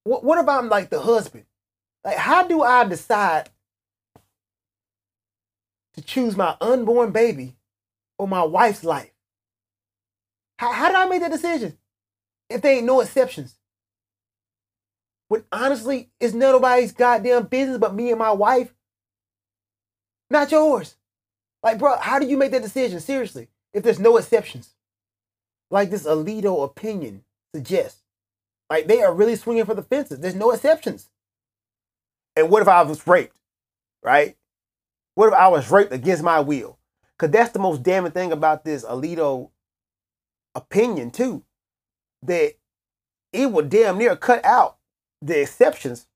What 0.05 0.25
what 0.25 0.39
if 0.39 0.49
I'm 0.49 0.69
like 0.69 0.91
the 0.91 1.01
husband? 1.01 1.45
Like, 2.05 2.17
how 2.17 2.47
do 2.47 2.63
I 2.63 2.85
decide 2.85 3.51
to 5.95 6.03
choose 6.03 6.37
my 6.37 6.57
unborn 6.61 7.11
baby 7.11 7.57
or 8.19 8.29
my 8.29 8.43
wife's 8.45 8.85
life? 8.85 9.11
How, 10.59 10.73
how 10.73 10.89
did 10.89 10.97
I 10.97 11.07
make 11.07 11.21
that 11.21 11.31
decision 11.31 11.77
if 12.49 12.63
there 12.63 12.75
ain't 12.75 12.87
no 12.87 13.01
exceptions? 13.01 13.59
When 15.29 15.45
honestly, 15.53 16.11
it's 16.19 16.35
nobody's 16.35 16.93
goddamn 16.93 17.47
business 17.47 17.79
but 17.79 17.95
me 17.95 18.11
and 18.11 18.19
my 18.19 18.33
wife, 18.33 18.73
not 20.31 20.51
yours. 20.51 20.97
Like, 21.63 21.79
bro, 21.79 21.97
how 21.99 22.19
do 22.19 22.27
you 22.27 22.37
make 22.37 22.53
that 22.53 22.63
decision? 22.63 23.01
Seriously, 23.01 23.49
if 23.73 23.83
there's 23.83 23.99
no 23.99 24.17
exceptions, 24.17 24.75
like 25.71 25.91
this 25.91 26.05
Alito 26.05 26.65
opinion 26.65 27.25
suggests, 27.55 28.03
like 28.71 28.87
they 28.87 29.03
are 29.03 29.15
really 29.15 29.37
swinging 29.37 29.65
for 29.65 29.75
the 29.75 29.83
fences. 29.83 30.21
There's 30.21 30.35
no 30.35 30.51
exceptions. 30.51 31.09
And 32.37 32.51
what 32.51 32.63
if 32.63 32.69
I 32.69 32.83
was 32.83 33.07
raped, 33.07 33.37
right? 34.03 34.37
What 35.15 35.29
if 35.29 35.35
I 35.35 35.49
was 35.49 35.71
raped 35.71 35.93
against 35.93 36.23
my 36.23 36.41
will? 36.41 36.79
Because 37.17 37.33
that's 37.33 37.53
the 37.53 37.59
most 37.59 37.83
damning 37.83 38.13
thing 38.13 38.31
about 38.31 38.65
this 38.65 38.85
Alito 38.85 39.51
opinion, 40.55 41.11
too, 41.11 41.43
that 42.23 42.55
it 43.33 43.51
would 43.51 43.69
damn 43.69 43.99
near 43.99 44.15
cut 44.15 44.45
out 44.45 44.77
the 45.21 45.41
exceptions 45.41 46.07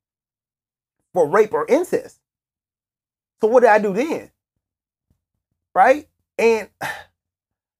for 1.13 1.27
rape 1.27 1.53
or 1.53 1.65
incest. 1.67 2.19
So 3.41 3.47
what 3.47 3.59
did 3.59 3.69
I 3.69 3.79
do 3.79 3.93
then? 3.93 4.31
Right? 5.75 6.07
And 6.37 6.69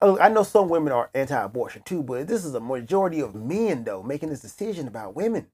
I 0.04 0.28
know 0.28 0.44
some 0.44 0.68
women 0.68 0.92
are 0.92 1.10
anti-abortion 1.14 1.84
too, 1.84 2.04
but 2.04 2.28
this 2.28 2.44
is 2.44 2.54
a 2.54 2.60
majority 2.60 3.22
of 3.22 3.36
men 3.36 3.86
though 3.86 4.04
making 4.04 4.30
this 4.30 4.42
decision 4.42 4.88
about 4.88 5.16
women. 5.16 5.48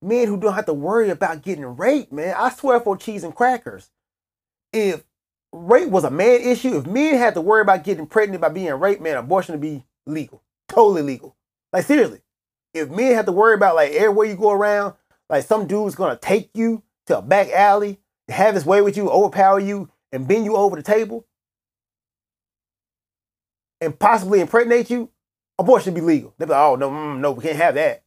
Men 0.00 0.28
who 0.28 0.36
don't 0.36 0.54
have 0.54 0.66
to 0.66 0.72
worry 0.72 1.10
about 1.10 1.42
getting 1.42 1.64
raped, 1.64 2.12
man. 2.12 2.34
I 2.38 2.50
swear 2.50 2.78
for 2.78 2.96
cheese 2.96 3.24
and 3.24 3.34
crackers. 3.34 3.90
If 4.72 5.02
rape 5.52 5.88
was 5.88 6.04
a 6.04 6.10
man 6.10 6.40
issue, 6.40 6.76
if 6.76 6.86
men 6.86 7.16
had 7.16 7.34
to 7.34 7.40
worry 7.40 7.62
about 7.62 7.82
getting 7.82 8.06
pregnant 8.06 8.40
by 8.40 8.48
being 8.50 8.72
raped, 8.74 9.02
man, 9.02 9.16
abortion 9.16 9.54
would 9.54 9.60
be 9.60 9.84
legal. 10.06 10.42
Totally 10.68 11.02
legal. 11.02 11.36
Like 11.72 11.84
seriously. 11.84 12.20
If 12.74 12.90
men 12.90 13.14
had 13.14 13.26
to 13.26 13.32
worry 13.32 13.54
about 13.54 13.74
like 13.74 13.92
everywhere 13.92 14.26
you 14.26 14.36
go 14.36 14.52
around, 14.52 14.94
like 15.28 15.44
some 15.44 15.66
dude's 15.66 15.96
gonna 15.96 16.16
take 16.16 16.50
you 16.54 16.84
to 17.06 17.18
a 17.18 17.22
back 17.22 17.50
alley, 17.50 17.98
have 18.28 18.54
his 18.54 18.64
way 18.64 18.82
with 18.82 18.96
you, 18.96 19.08
overpower 19.08 19.58
you, 19.58 19.90
and 20.12 20.28
bend 20.28 20.44
you 20.44 20.54
over 20.54 20.76
the 20.76 20.82
table, 20.82 21.26
and 23.80 23.98
possibly 23.98 24.40
impregnate 24.40 24.90
you, 24.90 25.10
abortion 25.58 25.94
should 25.94 25.94
be 25.94 26.00
legal. 26.00 26.34
They'd 26.38 26.46
be 26.46 26.52
like, 26.52 26.60
oh, 26.60 26.76
no, 26.76 26.90
mm, 26.90 27.18
no, 27.18 27.32
we 27.32 27.44
can't 27.44 27.56
have 27.56 27.74
that. 27.74 28.02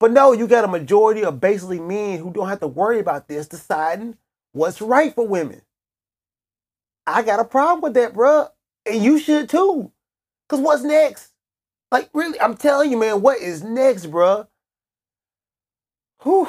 But 0.00 0.12
no, 0.12 0.32
you 0.32 0.46
got 0.46 0.64
a 0.64 0.68
majority 0.68 1.24
of 1.24 1.40
basically 1.40 1.80
men 1.80 2.20
who 2.20 2.32
don't 2.32 2.48
have 2.48 2.60
to 2.60 2.68
worry 2.68 3.00
about 3.00 3.26
this 3.26 3.48
deciding 3.48 4.16
what's 4.52 4.80
right 4.80 5.14
for 5.14 5.26
women. 5.26 5.62
I 7.06 7.22
got 7.22 7.40
a 7.40 7.44
problem 7.44 7.80
with 7.80 7.94
that, 7.94 8.14
bruh. 8.14 8.50
And 8.86 9.02
you 9.02 9.18
should 9.18 9.48
too. 9.48 9.90
Because 10.48 10.62
what's 10.62 10.82
next? 10.82 11.32
Like, 11.90 12.10
really, 12.12 12.40
I'm 12.40 12.56
telling 12.56 12.90
you, 12.90 12.98
man, 12.98 13.22
what 13.22 13.38
is 13.38 13.62
next, 13.62 14.06
bruh? 14.06 14.46
Whew. 16.22 16.48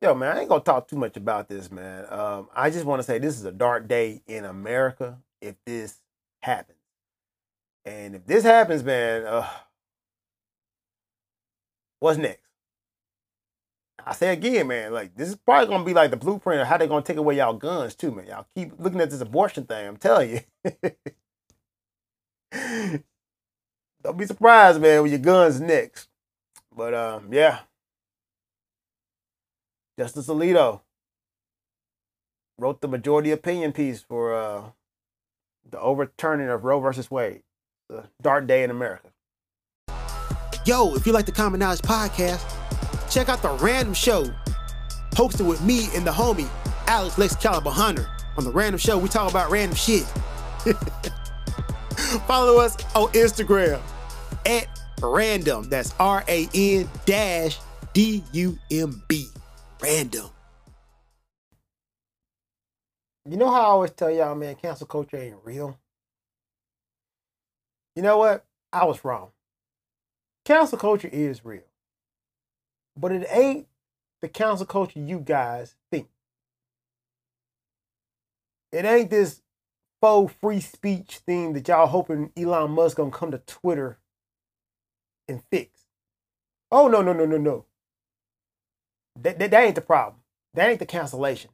Yo, 0.00 0.14
man, 0.14 0.36
I 0.36 0.40
ain't 0.40 0.48
gonna 0.48 0.62
talk 0.62 0.88
too 0.88 0.96
much 0.96 1.16
about 1.16 1.48
this, 1.48 1.70
man. 1.70 2.06
Um, 2.10 2.48
I 2.54 2.70
just 2.70 2.86
want 2.86 3.00
to 3.00 3.02
say 3.02 3.18
this 3.18 3.36
is 3.36 3.44
a 3.44 3.52
dark 3.52 3.86
day 3.88 4.22
in 4.26 4.44
America 4.44 5.18
if 5.40 5.56
this 5.64 5.98
happens. 6.42 6.78
And 7.84 8.14
if 8.14 8.26
this 8.26 8.44
happens, 8.44 8.84
man, 8.84 9.24
uh, 9.24 9.48
what's 12.00 12.18
next? 12.18 12.40
I 14.04 14.14
say 14.14 14.32
again, 14.32 14.66
man, 14.66 14.92
like 14.92 15.14
this 15.14 15.28
is 15.28 15.36
probably 15.36 15.68
gonna 15.68 15.84
be 15.84 15.94
like 15.94 16.10
the 16.10 16.16
blueprint 16.16 16.60
of 16.62 16.66
how 16.66 16.76
they're 16.76 16.88
gonna 16.88 17.02
take 17.02 17.16
away 17.18 17.36
y'all 17.36 17.52
guns 17.54 17.94
too, 17.94 18.10
man. 18.10 18.26
Y'all 18.26 18.46
keep 18.54 18.72
looking 18.78 19.00
at 19.00 19.10
this 19.10 19.20
abortion 19.20 19.64
thing. 19.64 19.86
I'm 19.86 19.96
telling 19.96 20.30
you. 20.30 20.40
Don't 24.02 24.16
be 24.16 24.26
surprised, 24.26 24.80
man, 24.80 25.02
when 25.02 25.10
your 25.10 25.20
guns 25.20 25.60
next. 25.60 26.08
But 26.74 26.94
um, 26.94 27.32
yeah. 27.32 27.60
Justice 29.98 30.28
Alito 30.28 30.80
wrote 32.58 32.80
the 32.80 32.88
majority 32.88 33.30
opinion 33.30 33.72
piece 33.72 34.00
for 34.00 34.34
uh 34.34 34.62
the 35.70 35.80
overturning 35.80 36.48
of 36.48 36.64
Roe 36.64 36.80
versus 36.80 37.10
Wade. 37.10 37.42
The 37.88 38.04
dark 38.22 38.46
day 38.46 38.62
in 38.62 38.70
America. 38.70 39.08
Yo, 40.64 40.94
if 40.94 41.06
you 41.06 41.12
like 41.12 41.26
the 41.26 41.32
Common 41.32 41.58
Knowledge 41.60 41.80
podcast, 41.80 42.44
check 43.10 43.28
out 43.28 43.42
the 43.42 43.50
Random 43.64 43.94
Show, 43.94 44.26
hosted 45.12 45.48
with 45.48 45.62
me 45.62 45.88
and 45.94 46.06
the 46.06 46.10
homie 46.10 46.48
Alex 46.86 47.18
Lex 47.18 47.36
Caliber 47.36 47.70
Hunter. 47.70 48.08
On 48.36 48.44
the 48.44 48.50
Random 48.50 48.78
Show, 48.78 48.98
we 48.98 49.08
talk 49.08 49.30
about 49.30 49.50
random 49.50 49.76
shit. 49.76 50.02
Follow 52.26 52.60
us 52.60 52.76
on 52.94 53.08
Instagram 53.12 53.80
at 54.46 54.66
random. 55.02 55.68
That's 55.68 55.94
R 55.98 56.24
A 56.28 56.48
N 56.54 56.88
dash 57.06 57.58
D 57.92 58.24
U 58.32 58.58
M 58.70 59.02
B. 59.08 59.28
Random. 59.80 60.30
You 63.30 63.36
know 63.36 63.48
how 63.48 63.60
I 63.60 63.66
always 63.66 63.92
tell 63.92 64.10
y'all, 64.10 64.34
man, 64.34 64.56
cancel 64.56 64.88
culture 64.88 65.16
ain't 65.16 65.36
real? 65.44 65.78
You 67.94 68.02
know 68.02 68.18
what? 68.18 68.44
I 68.72 68.84
was 68.84 69.04
wrong. 69.04 69.28
Cancel 70.44 70.76
culture 70.76 71.08
is 71.12 71.44
real. 71.44 71.62
But 72.96 73.12
it 73.12 73.28
ain't 73.30 73.68
the 74.20 74.28
cancel 74.28 74.66
culture 74.66 74.98
you 74.98 75.20
guys 75.20 75.76
think. 75.92 76.08
It 78.72 78.84
ain't 78.84 79.10
this 79.10 79.42
faux 80.00 80.34
free 80.40 80.60
speech 80.60 81.18
thing 81.24 81.52
that 81.52 81.68
y'all 81.68 81.86
hoping 81.86 82.32
Elon 82.36 82.72
Musk 82.72 82.96
gonna 82.96 83.12
come 83.12 83.30
to 83.30 83.38
Twitter 83.38 84.00
and 85.28 85.40
fix. 85.52 85.82
Oh 86.72 86.88
no, 86.88 87.00
no, 87.00 87.12
no, 87.12 87.26
no, 87.26 87.36
no. 87.36 87.64
That, 89.14 89.38
that, 89.38 89.52
that 89.52 89.62
ain't 89.62 89.76
the 89.76 89.82
problem. 89.82 90.16
That 90.54 90.68
ain't 90.68 90.80
the 90.80 90.86
cancellation. 90.86 91.52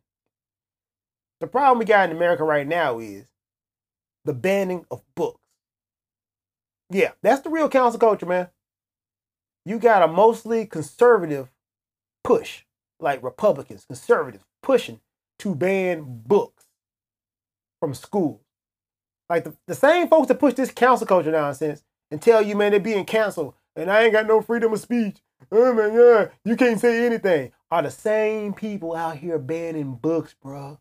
The 1.40 1.46
problem 1.46 1.78
we 1.78 1.84
got 1.84 2.08
in 2.08 2.16
America 2.16 2.44
right 2.44 2.66
now 2.66 2.98
is 2.98 3.26
the 4.24 4.32
banning 4.32 4.86
of 4.90 5.02
books. 5.14 5.40
Yeah, 6.90 7.12
that's 7.22 7.42
the 7.42 7.50
real 7.50 7.68
cancel 7.68 8.00
culture, 8.00 8.26
man. 8.26 8.48
You 9.64 9.78
got 9.78 10.02
a 10.02 10.08
mostly 10.08 10.66
conservative 10.66 11.50
push, 12.24 12.62
like 13.00 13.22
Republicans, 13.22 13.84
conservatives 13.84 14.44
pushing 14.62 15.00
to 15.40 15.54
ban 15.54 16.22
books 16.26 16.64
from 17.80 17.92
school. 17.92 18.40
Like 19.28 19.44
the, 19.44 19.54
the 19.66 19.74
same 19.74 20.08
folks 20.08 20.28
that 20.28 20.38
push 20.38 20.54
this 20.54 20.70
cancel 20.70 21.06
culture 21.06 21.32
nonsense 21.32 21.82
and 22.10 22.22
tell 22.22 22.40
you, 22.40 22.56
man, 22.56 22.70
they're 22.70 22.80
being 22.80 23.04
canceled 23.04 23.54
and 23.74 23.90
I 23.90 24.04
ain't 24.04 24.12
got 24.12 24.26
no 24.26 24.40
freedom 24.40 24.72
of 24.72 24.80
speech. 24.80 25.18
Oh 25.52 25.74
my 25.74 25.88
God, 25.88 26.30
you 26.44 26.56
can't 26.56 26.80
say 26.80 27.04
anything. 27.04 27.52
Are 27.70 27.82
the 27.82 27.90
same 27.90 28.54
people 28.54 28.94
out 28.94 29.18
here 29.18 29.38
banning 29.38 29.96
books, 29.96 30.34
bro 30.40 30.78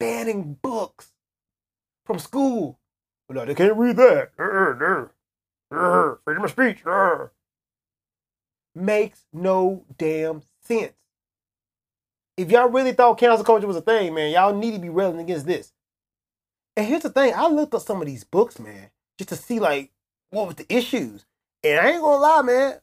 banning 0.00 0.58
books 0.60 1.12
from 2.04 2.18
school. 2.18 2.80
But 3.28 3.36
no, 3.36 3.44
they 3.44 3.54
can't 3.54 3.76
read 3.76 3.96
that. 3.98 4.32
Freedom 6.24 6.44
of 6.44 6.50
speech. 6.50 6.82
Makes 8.74 9.26
no 9.32 9.84
damn 9.96 10.42
sense. 10.62 10.94
If 12.36 12.50
y'all 12.50 12.68
really 12.68 12.92
thought 12.92 13.18
cancel 13.18 13.44
culture 13.44 13.66
was 13.68 13.76
a 13.76 13.82
thing, 13.82 14.14
man, 14.14 14.32
y'all 14.32 14.54
need 14.54 14.72
to 14.72 14.78
be 14.78 14.88
railing 14.88 15.20
against 15.20 15.46
this. 15.46 15.72
And 16.76 16.86
here's 16.86 17.02
the 17.02 17.10
thing, 17.10 17.34
I 17.36 17.46
looked 17.48 17.74
up 17.74 17.82
some 17.82 18.00
of 18.00 18.06
these 18.06 18.24
books, 18.24 18.58
man, 18.58 18.90
just 19.18 19.28
to 19.28 19.36
see 19.36 19.60
like 19.60 19.92
what 20.30 20.46
was 20.46 20.56
the 20.56 20.66
issues. 20.74 21.26
And 21.62 21.78
I 21.78 21.90
ain't 21.90 22.00
gonna 22.00 22.16
lie, 22.16 22.42
man. 22.42 22.80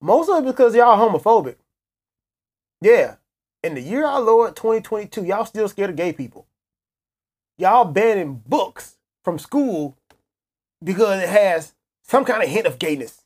Most 0.00 0.28
of 0.28 0.42
it 0.42 0.46
because 0.46 0.74
y'all 0.74 0.98
homophobic. 0.98 1.56
Yeah, 2.80 3.16
in 3.62 3.74
the 3.74 3.80
year 3.80 4.04
our 4.04 4.20
Lord 4.20 4.56
2022, 4.56 5.24
y'all 5.24 5.44
still 5.44 5.68
scared 5.68 5.90
of 5.90 5.96
gay 5.96 6.12
people. 6.12 6.46
Y'all 7.58 7.84
banning 7.84 8.42
books 8.46 8.96
from 9.22 9.38
school 9.38 9.96
because 10.82 11.22
it 11.22 11.28
has 11.28 11.74
some 12.02 12.24
kind 12.24 12.42
of 12.42 12.48
hint 12.48 12.66
of 12.66 12.78
gayness. 12.78 13.22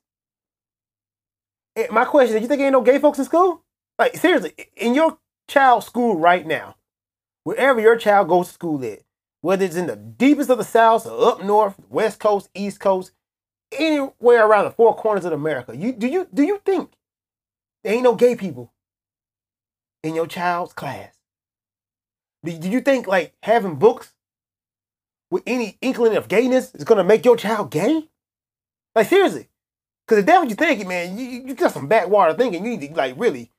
And 1.77 1.91
my 1.91 2.05
question 2.05 2.37
is, 2.37 2.43
you 2.43 2.49
think 2.49 2.61
ain't 2.61 2.73
no 2.73 2.81
gay 2.81 2.99
folks 2.99 3.19
in 3.19 3.25
school? 3.25 3.63
Like, 3.99 4.17
seriously, 4.17 4.53
in 4.77 4.95
your 4.95 5.19
child's 5.49 5.87
school 5.87 6.17
right 6.19 6.47
now, 6.47 6.77
wherever 7.45 7.81
your 7.81 7.97
child 7.97 8.29
goes 8.29 8.49
to 8.49 8.55
school 8.55 8.85
at, 8.85 9.01
whether 9.41 9.65
it's 9.65 9.77
in 9.77 9.87
the 9.87 9.97
deepest 9.97 10.51
of 10.51 10.59
the 10.59 10.65
South 10.65 11.07
or 11.07 11.29
up 11.29 11.45
north, 11.45 11.77
West 11.89 12.19
Coast, 12.19 12.49
East 12.55 12.81
Coast, 12.81 13.13
anywhere 13.73 14.47
around 14.47 14.65
the 14.65 14.71
four 14.71 14.97
corners 14.97 15.25
of 15.25 15.33
America. 15.33 15.77
You 15.77 15.93
do 15.93 16.07
you 16.07 16.29
do 16.33 16.43
you 16.43 16.61
think 16.65 16.93
there 17.83 17.95
ain't 17.95 18.05
no 18.05 18.15
gay 18.15 18.37
people 18.37 18.73
in 20.05 20.15
your 20.15 20.27
child's 20.27 20.73
class? 20.73 21.15
Do, 22.45 22.69
you 22.69 22.83
think 22.83 23.07
like 23.07 23.35
having 23.43 23.77
books 23.77 24.13
with 25.31 25.43
any 25.47 25.79
inkling 25.81 26.15
of 26.15 26.29
gayness 26.29 26.75
is 26.75 26.85
gonna 26.85 27.03
make 27.03 27.25
your 27.25 27.37
child 27.37 27.71
gay? 27.71 28.09
Like 28.95 29.09
seriously. 29.09 29.49
Cause 30.07 30.19
if 30.19 30.27
that's 30.27 30.41
what 30.41 30.49
you're 30.51 30.57
thinking, 30.57 30.87
man, 30.87 31.17
you, 31.17 31.25
you 31.25 31.55
got 31.55 31.73
some 31.73 31.89
backwater 31.89 32.35
thinking. 32.35 32.63
You 32.65 32.77
need 32.77 32.87
to 32.87 32.95
like 32.95 33.15
really 33.17 33.51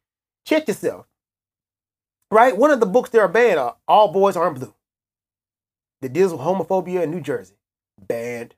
check 0.46 0.68
yourself. 0.68 1.08
Right? 2.30 2.56
One 2.56 2.70
of 2.70 2.80
the 2.80 2.86
books 2.86 3.10
that 3.10 3.20
are 3.20 3.28
banned 3.28 3.60
are 3.60 3.78
All 3.88 4.14
Boys 4.14 4.38
Aren't 4.38 4.60
Blue. 4.60 4.74
That 6.02 6.14
deals 6.14 6.32
with 6.32 6.42
homophobia 6.42 7.02
in 7.02 7.12
New 7.12 7.22
Jersey. 7.22 7.56
Banned. 8.00 8.54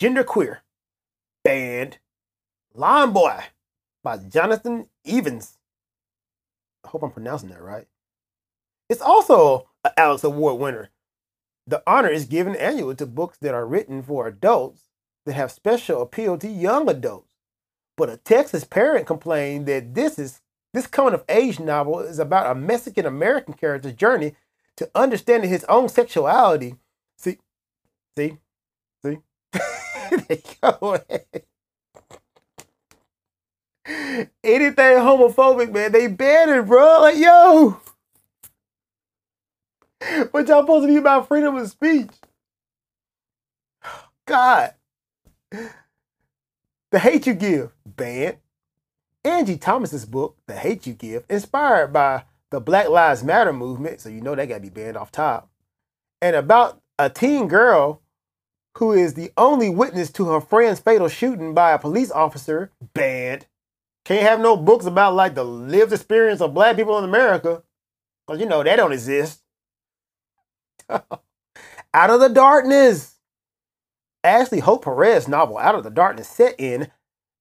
Gender 0.00 0.24
Queer. 0.24 0.62
Banned. 1.44 1.98
Lawn 2.74 3.12
Boy 3.12 3.44
by 4.02 4.16
Jonathan 4.16 4.88
Evans. 5.06 5.59
I 6.84 6.88
hope 6.88 7.02
I'm 7.02 7.10
pronouncing 7.10 7.50
that 7.50 7.62
right. 7.62 7.86
It's 8.88 9.00
also 9.00 9.68
an 9.84 9.92
Alex 9.96 10.24
Award 10.24 10.60
winner. 10.60 10.90
The 11.66 11.82
honor 11.86 12.08
is 12.08 12.24
given 12.24 12.56
annually 12.56 12.96
to 12.96 13.06
books 13.06 13.38
that 13.38 13.54
are 13.54 13.66
written 13.66 14.02
for 14.02 14.26
adults 14.26 14.84
that 15.26 15.34
have 15.34 15.52
special 15.52 16.02
appeal 16.02 16.38
to 16.38 16.48
young 16.48 16.88
adults. 16.88 17.34
But 17.96 18.10
a 18.10 18.16
Texas 18.16 18.64
parent 18.64 19.06
complained 19.06 19.66
that 19.66 19.94
this 19.94 20.18
is 20.18 20.40
this 20.72 20.86
coming 20.86 21.14
of 21.14 21.24
age 21.28 21.60
novel 21.60 22.00
is 22.00 22.18
about 22.18 22.50
a 22.50 22.54
Mexican 22.54 23.04
American 23.04 23.54
character's 23.54 23.92
journey 23.92 24.34
to 24.76 24.90
understanding 24.94 25.50
his 25.50 25.64
own 25.64 25.88
sexuality. 25.88 26.76
See, 27.18 27.38
see, 28.16 28.38
see. 29.04 29.18
Anything 34.44 34.98
homophobic, 34.98 35.72
man, 35.72 35.92
they 35.92 36.06
banned 36.06 36.50
it, 36.50 36.66
bro. 36.66 37.02
Like, 37.02 37.16
yo, 37.16 37.80
what 40.30 40.48
y'all 40.48 40.62
supposed 40.62 40.84
to 40.84 40.88
be 40.88 40.96
about 40.96 41.28
freedom 41.28 41.56
of 41.56 41.68
speech? 41.68 42.10
God. 44.26 44.74
The 45.50 46.98
Hate 46.98 47.26
You 47.26 47.34
Give, 47.34 47.72
banned. 47.84 48.38
Angie 49.24 49.58
Thomas's 49.58 50.06
book, 50.06 50.36
The 50.46 50.54
Hate 50.54 50.86
You 50.86 50.94
Give, 50.94 51.24
inspired 51.28 51.92
by 51.92 52.24
the 52.50 52.60
Black 52.60 52.88
Lives 52.88 53.22
Matter 53.24 53.52
movement, 53.52 54.00
so 54.00 54.08
you 54.08 54.20
know 54.20 54.34
that 54.34 54.48
got 54.48 54.56
to 54.56 54.60
be 54.60 54.70
banned 54.70 54.96
off 54.96 55.12
top, 55.12 55.50
and 56.22 56.36
about 56.36 56.80
a 56.98 57.10
teen 57.10 57.48
girl 57.48 58.02
who 58.78 58.92
is 58.92 59.14
the 59.14 59.32
only 59.36 59.70
witness 59.70 60.10
to 60.12 60.26
her 60.30 60.40
friend's 60.40 60.80
fatal 60.80 61.08
shooting 61.08 61.54
by 61.54 61.72
a 61.72 61.78
police 61.78 62.10
officer, 62.10 62.70
banned. 62.94 63.46
Can't 64.04 64.26
have 64.26 64.40
no 64.40 64.56
books 64.56 64.86
about 64.86 65.14
like 65.14 65.34
the 65.34 65.44
lived 65.44 65.92
experience 65.92 66.40
of 66.40 66.54
black 66.54 66.76
people 66.76 66.98
in 66.98 67.04
America, 67.04 67.62
because 68.26 68.40
you 68.40 68.46
know 68.46 68.62
that 68.62 68.76
don't 68.76 68.92
exist. 68.92 69.42
Out 70.88 72.10
of 72.10 72.20
the 72.20 72.28
Darkness. 72.28 73.16
Ashley 74.22 74.60
Hope 74.60 74.84
Perez 74.84 75.28
novel 75.28 75.56
Out 75.56 75.74
of 75.74 75.84
the 75.84 75.90
Darkness 75.90 76.28
set 76.28 76.54
in 76.58 76.88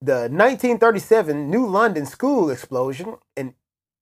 the 0.02 0.30
1937 0.30 1.50
New 1.50 1.68
London 1.68 2.06
school 2.06 2.50
explosion 2.50 3.16
in, 3.36 3.54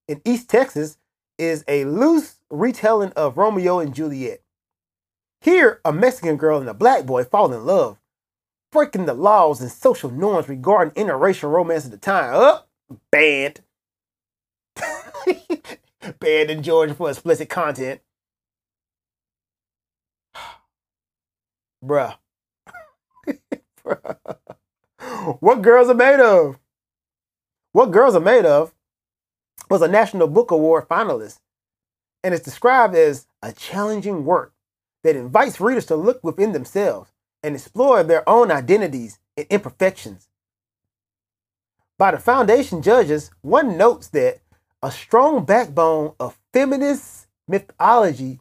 in 0.07 0.21
East 0.25 0.49
Texas 0.49 0.97
is 1.37 1.63
a 1.67 1.85
loose 1.85 2.35
retelling 2.49 3.11
of 3.13 3.37
Romeo 3.37 3.79
and 3.79 3.95
Juliet. 3.95 4.41
Here, 5.41 5.81
a 5.85 5.91
Mexican 5.91 6.37
girl 6.37 6.59
and 6.59 6.69
a 6.69 6.73
black 6.73 7.05
boy 7.05 7.23
fall 7.23 7.51
in 7.53 7.65
love, 7.65 7.97
breaking 8.71 9.05
the 9.05 9.13
laws 9.13 9.61
and 9.61 9.71
social 9.71 10.09
norms 10.09 10.49
regarding 10.49 10.93
interracial 10.93 11.51
romance 11.51 11.85
at 11.85 11.91
the 11.91 11.97
time. 11.97 12.33
Up, 12.33 12.69
oh, 12.91 12.97
banned. 13.11 13.61
banned 16.19 16.51
in 16.51 16.63
Georgia 16.63 16.93
for 16.93 17.09
explicit 17.09 17.49
content. 17.49 18.01
Bruh. 21.85 22.17
what 25.39 25.61
girls 25.61 25.89
are 25.89 25.93
made 25.93 26.19
of? 26.19 26.59
What 27.71 27.91
girls 27.91 28.15
are 28.15 28.19
made 28.19 28.45
of 28.45 28.73
was 29.69 29.81
a 29.81 29.87
National 29.87 30.27
Book 30.27 30.51
Award 30.51 30.87
finalist 30.87 31.39
and 32.23 32.33
is 32.33 32.41
described 32.41 32.95
as 32.95 33.27
a 33.41 33.51
challenging 33.51 34.25
work 34.25 34.53
that 35.03 35.15
invites 35.15 35.61
readers 35.61 35.85
to 35.85 35.95
look 35.95 36.23
within 36.23 36.53
themselves 36.53 37.11
and 37.43 37.55
explore 37.55 38.03
their 38.03 38.27
own 38.27 38.51
identities 38.51 39.19
and 39.35 39.45
imperfections. 39.49 40.29
By 41.97 42.11
the 42.11 42.19
foundation 42.19 42.81
judges, 42.81 43.31
one 43.41 43.77
notes 43.77 44.07
that 44.09 44.39
a 44.83 44.91
strong 44.91 45.45
backbone 45.45 46.13
of 46.19 46.37
feminist 46.53 47.27
mythology 47.47 48.39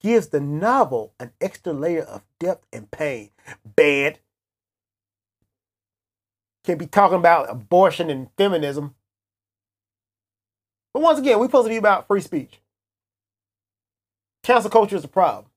gives 0.00 0.28
the 0.28 0.40
novel 0.40 1.12
an 1.18 1.32
extra 1.40 1.72
layer 1.72 2.02
of 2.02 2.22
depth 2.38 2.66
and 2.72 2.90
pain. 2.90 3.30
Bad. 3.64 4.18
Can't 6.64 6.78
be 6.78 6.86
talking 6.86 7.18
about 7.18 7.50
abortion 7.50 8.10
and 8.10 8.28
feminism. 8.36 8.94
But 10.92 11.00
once 11.00 11.18
again, 11.18 11.38
we're 11.38 11.46
supposed 11.46 11.66
to 11.66 11.70
be 11.70 11.76
about 11.76 12.06
free 12.06 12.20
speech. 12.20 12.60
Cancel 14.42 14.70
culture 14.70 14.96
is 14.96 15.04
a 15.04 15.08
problem. 15.08 15.49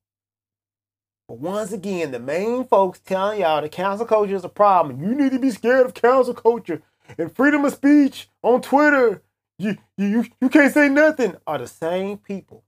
But 1.28 1.40
once 1.40 1.72
again, 1.72 2.12
the 2.12 2.20
main 2.20 2.66
folks 2.66 3.00
telling 3.00 3.42
y'all 3.42 3.62
that 3.62 3.72
cancel 3.72 4.06
culture 4.06 4.36
is 4.36 4.44
a 4.44 4.50
problem. 4.50 5.02
You 5.02 5.16
need 5.16 5.32
to 5.32 5.40
be 5.40 5.52
scared 5.52 5.86
of 5.86 5.94
cancel 5.94 6.34
culture 6.34 6.82
and 7.18 7.36
freedom 7.36 7.66
of 7.66 7.74
speech 7.74 8.30
on 8.42 8.62
Twitter. 8.62 9.24
You, 9.58 9.78
you, 9.98 10.26
you 10.42 10.50
can't 10.50 10.74
say 10.74 10.90
nothing. 10.90 11.36
Are 11.48 11.58
the 11.58 11.68
same 11.68 12.18
people 12.18 12.64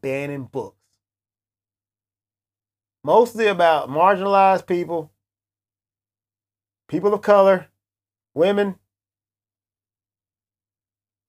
banning 0.00 0.44
books. 0.44 0.76
Mostly 3.04 3.48
about 3.48 3.88
marginalized 3.88 4.66
people, 4.66 5.10
people 6.88 7.12
of 7.12 7.22
color, 7.22 7.66
women, 8.32 8.76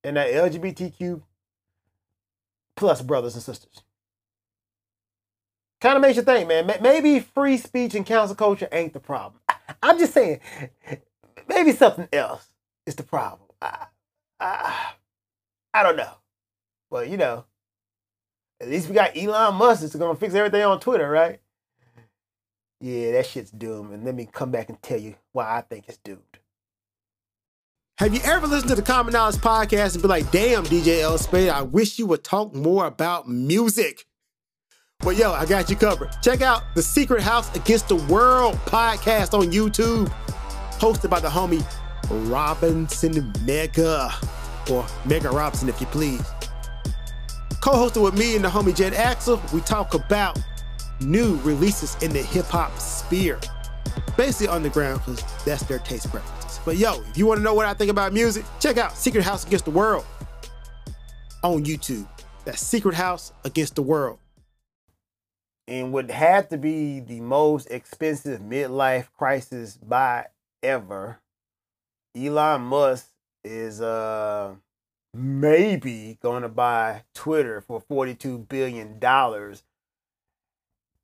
and 0.03 0.17
that 0.17 0.31
LGBTQ 0.31 1.23
plus 2.75 3.01
brothers 3.01 3.33
and 3.33 3.43
sisters. 3.43 3.83
Kind 5.83 5.97
of 5.97 6.01
makes 6.01 6.15
you 6.15 6.23
think, 6.23 6.47
man. 6.47 6.65
Maybe 6.81 7.19
free 7.19 7.57
speech 7.57 7.93
and 7.93 8.05
cancel 8.05 8.37
culture 8.37 8.69
ain't 8.71 8.93
the 8.93 9.01
problem. 9.01 9.41
I'm 9.83 9.99
just 9.99 10.13
saying, 10.13 10.39
maybe 11.49 11.73
something 11.73 12.07
else 12.13 12.47
is 12.85 12.95
the 12.95 13.03
problem. 13.03 13.49
I, 13.61 13.87
I, 14.39 14.93
I 15.73 15.83
don't 15.83 15.97
know. 15.97 16.13
But, 16.89 17.09
you 17.09 17.17
know, 17.17 17.43
at 18.61 18.69
least 18.69 18.87
we 18.87 18.95
got 18.95 19.17
Elon 19.17 19.55
Musk 19.55 19.81
that's 19.81 19.93
going 19.93 20.15
to 20.15 20.19
fix 20.21 20.33
everything 20.35 20.63
on 20.63 20.79
Twitter, 20.79 21.09
right? 21.09 21.41
Yeah, 22.79 23.11
that 23.11 23.25
shit's 23.25 23.51
doomed. 23.51 23.91
And 23.93 24.05
let 24.05 24.15
me 24.15 24.25
come 24.31 24.51
back 24.51 24.69
and 24.69 24.81
tell 24.81 25.01
you 25.01 25.15
why 25.33 25.57
I 25.57 25.59
think 25.63 25.89
it's 25.89 25.97
doomed. 25.97 26.21
Have 27.97 28.13
you 28.13 28.21
ever 28.23 28.47
listened 28.47 28.69
to 28.69 28.75
the 28.75 28.81
Common 28.81 29.11
Knowledge 29.11 29.35
podcast 29.35 29.95
and 29.95 30.01
be 30.01 30.07
like, 30.07 30.31
damn, 30.31 30.63
DJ 30.63 31.01
L. 31.01 31.17
Spade, 31.17 31.49
I 31.49 31.61
wish 31.61 31.99
you 31.99 32.07
would 32.07 32.23
talk 32.23 32.55
more 32.55 32.85
about 32.85 33.27
music? 33.27 34.05
Well, 35.03 35.13
yo, 35.13 35.33
I 35.33 35.45
got 35.45 35.69
you 35.69 35.75
covered. 35.75 36.11
Check 36.21 36.41
out 36.41 36.63
the 36.75 36.81
Secret 36.81 37.21
House 37.21 37.53
Against 37.57 37.89
the 37.89 37.97
World 37.97 38.55
podcast 38.65 39.37
on 39.37 39.51
YouTube, 39.51 40.07
hosted 40.79 41.09
by 41.09 41.19
the 41.19 41.27
homie 41.27 41.61
Robinson 42.29 43.33
Mega, 43.45 44.09
or 44.71 44.85
Mega 45.05 45.29
Robinson, 45.29 45.67
if 45.67 45.81
you 45.81 45.87
please. 45.87 46.25
Co 47.59 47.71
hosted 47.73 48.01
with 48.01 48.17
me 48.17 48.37
and 48.37 48.45
the 48.45 48.49
homie 48.49 48.73
Jed 48.73 48.93
Axel, 48.93 49.41
we 49.53 49.59
talk 49.59 49.93
about 49.93 50.39
new 51.01 51.35
releases 51.41 52.01
in 52.01 52.13
the 52.13 52.21
hip 52.21 52.45
hop 52.45 52.79
sphere. 52.79 53.41
Basically 54.15 54.47
underground, 54.47 55.01
because 55.05 55.21
that's 55.43 55.63
their 55.63 55.79
taste 55.79 56.09
preferences. 56.11 56.61
But 56.63 56.77
yo, 56.77 57.01
if 57.09 57.17
you 57.17 57.25
want 57.25 57.39
to 57.39 57.43
know 57.43 57.53
what 57.53 57.65
I 57.65 57.73
think 57.73 57.91
about 57.91 58.13
music, 58.13 58.45
check 58.61 58.77
out 58.77 58.95
Secret 58.95 59.25
House 59.25 59.45
Against 59.45 59.65
the 59.65 59.71
World 59.71 60.05
on 61.43 61.65
YouTube. 61.65 62.07
That's 62.45 62.61
Secret 62.61 62.95
House 62.95 63.33
Against 63.43 63.75
the 63.75 63.81
World. 63.81 64.19
And 65.67 65.93
would 65.93 66.11
have 66.11 66.49
to 66.49 66.57
be 66.57 66.99
the 66.99 67.21
most 67.21 67.71
expensive 67.71 68.41
midlife 68.41 69.07
crisis 69.17 69.77
by 69.77 70.27
ever. 70.61 71.19
Elon 72.15 72.61
Musk 72.63 73.07
is 73.43 73.81
uh 73.81 74.55
maybe 75.13 76.17
going 76.21 76.41
to 76.41 76.49
buy 76.49 77.03
Twitter 77.13 77.61
for 77.61 77.81
$42 77.81 78.47
billion 78.47 78.99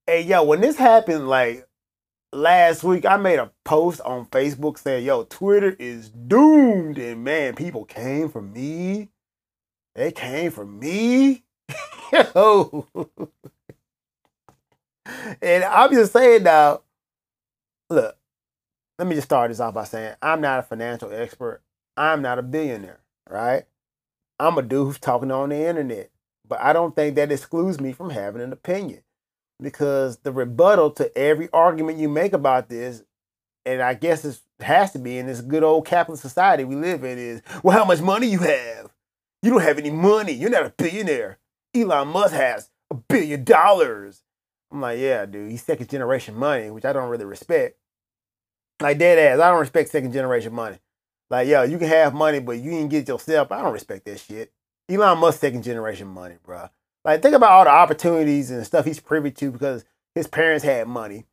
Hey, 0.08 0.24
yo, 0.24 0.44
when 0.44 0.60
this 0.60 0.76
happened, 0.78 1.30
like 1.30 1.68
last 2.34 2.84
week, 2.84 3.06
I 3.06 3.18
made 3.18 3.38
a 3.38 3.52
post 3.64 4.02
on 4.02 4.26
Facebook 4.26 4.80
saying, 4.80 5.06
yo, 5.06 5.24
Twitter 5.24 5.76
is 5.78 6.10
doomed. 6.10 6.98
And 6.98 7.24
man, 7.24 7.54
people 7.54 7.86
came 7.86 8.28
for 8.28 8.42
me. 8.42 9.10
They 9.94 10.12
came 10.12 10.50
for 10.50 10.66
me. 10.66 11.44
Yo. 12.12 12.88
and 15.42 15.64
I'm 15.64 15.92
just 15.92 16.14
saying 16.14 16.44
now, 16.44 16.82
look, 17.90 18.16
let 18.98 19.08
me 19.08 19.16
just 19.16 19.28
start 19.28 19.50
this 19.50 19.60
off 19.60 19.74
by 19.74 19.86
saying 19.86 20.16
I'm 20.22 20.42
not 20.42 20.60
a 20.60 20.64
financial 20.64 21.12
expert. 21.14 21.62
I'm 21.96 22.22
not 22.22 22.40
a 22.40 22.44
billionaire, 22.44 23.02
right? 23.30 23.64
I'm 24.40 24.58
a 24.58 24.62
dude 24.62 24.88
who's 24.88 25.00
talking 25.00 25.32
on 25.32 25.50
the 25.50 25.68
internet. 25.68 26.12
But 26.48 26.62
I 26.62 26.74
don't 26.74 26.96
think 26.96 27.16
that 27.16 27.32
excludes 27.32 27.80
me 27.80 27.94
from 27.94 28.10
having 28.10 28.42
an 28.42 28.52
opinion. 28.52 29.02
Because 29.62 30.18
the 30.18 30.32
rebuttal 30.32 30.92
to 30.92 31.16
every 31.18 31.50
argument 31.52 32.00
you 32.00 32.10
make 32.10 32.34
about 32.34 32.70
this, 32.70 33.04
and 33.66 33.82
I 33.82 33.94
guess 33.94 34.24
it 34.24 34.40
has 34.62 34.92
to 34.94 35.00
be 35.00 35.18
in 35.18 35.28
this 35.28 35.42
good 35.42 35.64
old 35.64 35.86
capitalist 35.86 36.22
society 36.22 36.64
we 36.64 36.76
live 36.76 37.04
in, 37.04 37.18
is 37.18 37.42
well, 37.62 37.78
how 37.78 37.86
much 37.86 38.02
money 38.02 38.28
you 38.28 38.40
have? 38.40 38.90
You 39.44 39.52
don't 39.52 39.62
have 39.62 39.78
any 39.78 39.92
money. 39.92 40.32
You're 40.32 40.50
not 40.50 40.66
a 40.66 40.74
billionaire. 40.76 41.38
Elon 41.76 42.08
Musk 42.08 42.34
has 42.34 42.70
a 42.90 42.96
billion 42.96 43.44
dollars. 43.44 44.24
I'm 44.72 44.82
like, 44.82 45.00
yeah, 45.00 45.26
dude, 45.26 45.52
he's 45.52 45.64
second 45.64 45.90
generation 45.90 46.36
money, 46.36 46.70
which 46.70 46.86
I 46.86 46.94
don't 46.94 47.10
really 47.10 47.26
respect. 47.26 47.78
Like 48.82 48.98
dead 48.98 49.18
ass, 49.18 49.40
I 49.40 49.50
don't 49.50 49.60
respect 49.60 49.90
second 49.90 50.14
generation 50.14 50.54
money. 50.54 50.80
Like, 51.30 51.48
yo, 51.48 51.64
you 51.64 51.78
can 51.78 51.88
have 51.88 52.14
money, 52.14 52.40
but 52.40 52.54
you 52.54 52.72
didn't 52.72 52.90
get 52.90 53.08
yourself. 53.08 53.52
I 53.52 53.62
don't 53.62 53.74
respect 53.74 54.06
that 54.06 54.20
shit. 54.20 54.52
Elon 54.90 55.20
Musk 55.20 55.40
second 55.40 55.64
generation 55.64 56.08
money, 56.08 56.36
bro. 56.44 56.70
Like, 57.06 57.22
think 57.22 57.36
about 57.36 57.52
all 57.52 57.64
the 57.64 57.70
opportunities 57.70 58.50
and 58.52 58.66
stuff 58.66 58.86
he's 58.86 59.00
privy 59.00 59.32
to 59.32 59.52
because 59.52 59.86
his 60.16 60.28
parents 60.28 60.66
had 60.66 60.88
money 60.88 61.26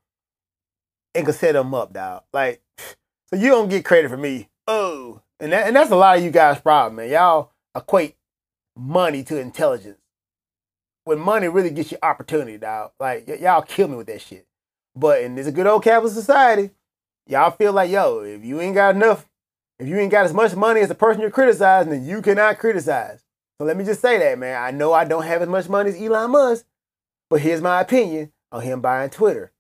and 1.14 1.25
could 1.25 1.35
set 1.35 1.57
him 1.57 1.75
up, 1.75 1.92
dog. 1.92 2.25
Like, 2.33 2.62
so 2.79 3.37
you 3.37 3.49
don't 3.49 3.68
get 3.68 3.85
credit 3.85 4.11
for 4.11 4.16
me. 4.16 4.49
Oh, 4.66 5.22
and 5.40 5.53
that, 5.53 5.66
and 5.66 5.77
that's 5.77 5.90
a 5.90 5.96
lot 5.96 6.18
of 6.18 6.25
you 6.25 6.31
guys' 6.31 6.61
problem, 6.61 6.96
man. 6.96 7.11
Y'all 7.11 7.53
equate 7.75 8.16
money 8.77 9.22
to 9.25 9.38
intelligence. 9.38 9.99
When 11.06 11.20
money 11.20 11.46
really 11.46 11.70
gets 11.70 11.92
you 11.92 11.98
opportunity, 12.02 12.58
dog. 12.58 12.90
Like, 12.98 13.28
y- 13.28 13.38
y'all 13.40 13.62
kill 13.62 13.86
me 13.86 13.94
with 13.94 14.08
that 14.08 14.20
shit. 14.20 14.44
But 14.96 15.22
in 15.22 15.36
this 15.36 15.48
good 15.50 15.68
old 15.68 15.84
capitalist 15.84 16.16
society, 16.16 16.70
y'all 17.28 17.52
feel 17.52 17.72
like, 17.72 17.92
yo, 17.92 18.22
if 18.22 18.44
you 18.44 18.60
ain't 18.60 18.74
got 18.74 18.96
enough, 18.96 19.24
if 19.78 19.86
you 19.86 19.96
ain't 20.00 20.10
got 20.10 20.24
as 20.24 20.34
much 20.34 20.56
money 20.56 20.80
as 20.80 20.88
the 20.88 20.96
person 20.96 21.20
you're 21.20 21.30
criticizing, 21.30 21.92
then 21.92 22.04
you 22.04 22.20
cannot 22.22 22.58
criticize. 22.58 23.22
So 23.56 23.64
let 23.64 23.76
me 23.76 23.84
just 23.84 24.00
say 24.00 24.18
that, 24.18 24.36
man. 24.36 24.60
I 24.60 24.72
know 24.72 24.92
I 24.92 25.04
don't 25.04 25.22
have 25.22 25.42
as 25.42 25.48
much 25.48 25.68
money 25.68 25.90
as 25.90 25.96
Elon 26.02 26.32
Musk, 26.32 26.66
but 27.30 27.40
here's 27.40 27.60
my 27.60 27.80
opinion 27.82 28.32
on 28.50 28.62
him 28.62 28.80
buying 28.80 29.10
Twitter. 29.10 29.52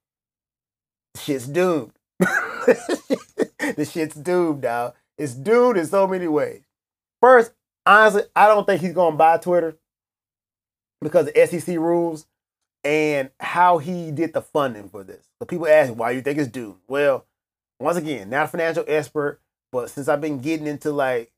Shit's 1.16 1.46
doomed. 1.46 1.92
the 2.18 3.88
shit's 3.88 4.16
doomed, 4.16 4.62
dog. 4.62 4.94
It's 5.16 5.34
doomed 5.34 5.78
in 5.78 5.86
so 5.86 6.08
many 6.08 6.26
ways. 6.26 6.62
First, 7.20 7.52
honestly, 7.86 8.22
I 8.34 8.48
don't 8.48 8.66
think 8.66 8.80
he's 8.80 8.94
gonna 8.94 9.14
buy 9.14 9.38
Twitter 9.38 9.76
because 11.00 11.28
of 11.28 11.48
SEC 11.48 11.76
rules 11.76 12.26
and 12.84 13.30
how 13.40 13.78
he 13.78 14.10
did 14.10 14.32
the 14.32 14.40
funding 14.40 14.88
for 14.88 15.04
this. 15.04 15.26
So 15.38 15.46
people 15.46 15.66
ask 15.66 15.92
why 15.92 16.12
you 16.12 16.22
think 16.22 16.38
it's 16.38 16.48
doomed. 16.48 16.76
Well, 16.88 17.26
once 17.80 17.96
again, 17.96 18.30
not 18.30 18.44
a 18.44 18.48
financial 18.48 18.84
expert, 18.86 19.40
but 19.72 19.90
since 19.90 20.08
I've 20.08 20.20
been 20.20 20.40
getting 20.40 20.66
into 20.66 20.92
like 20.92 21.32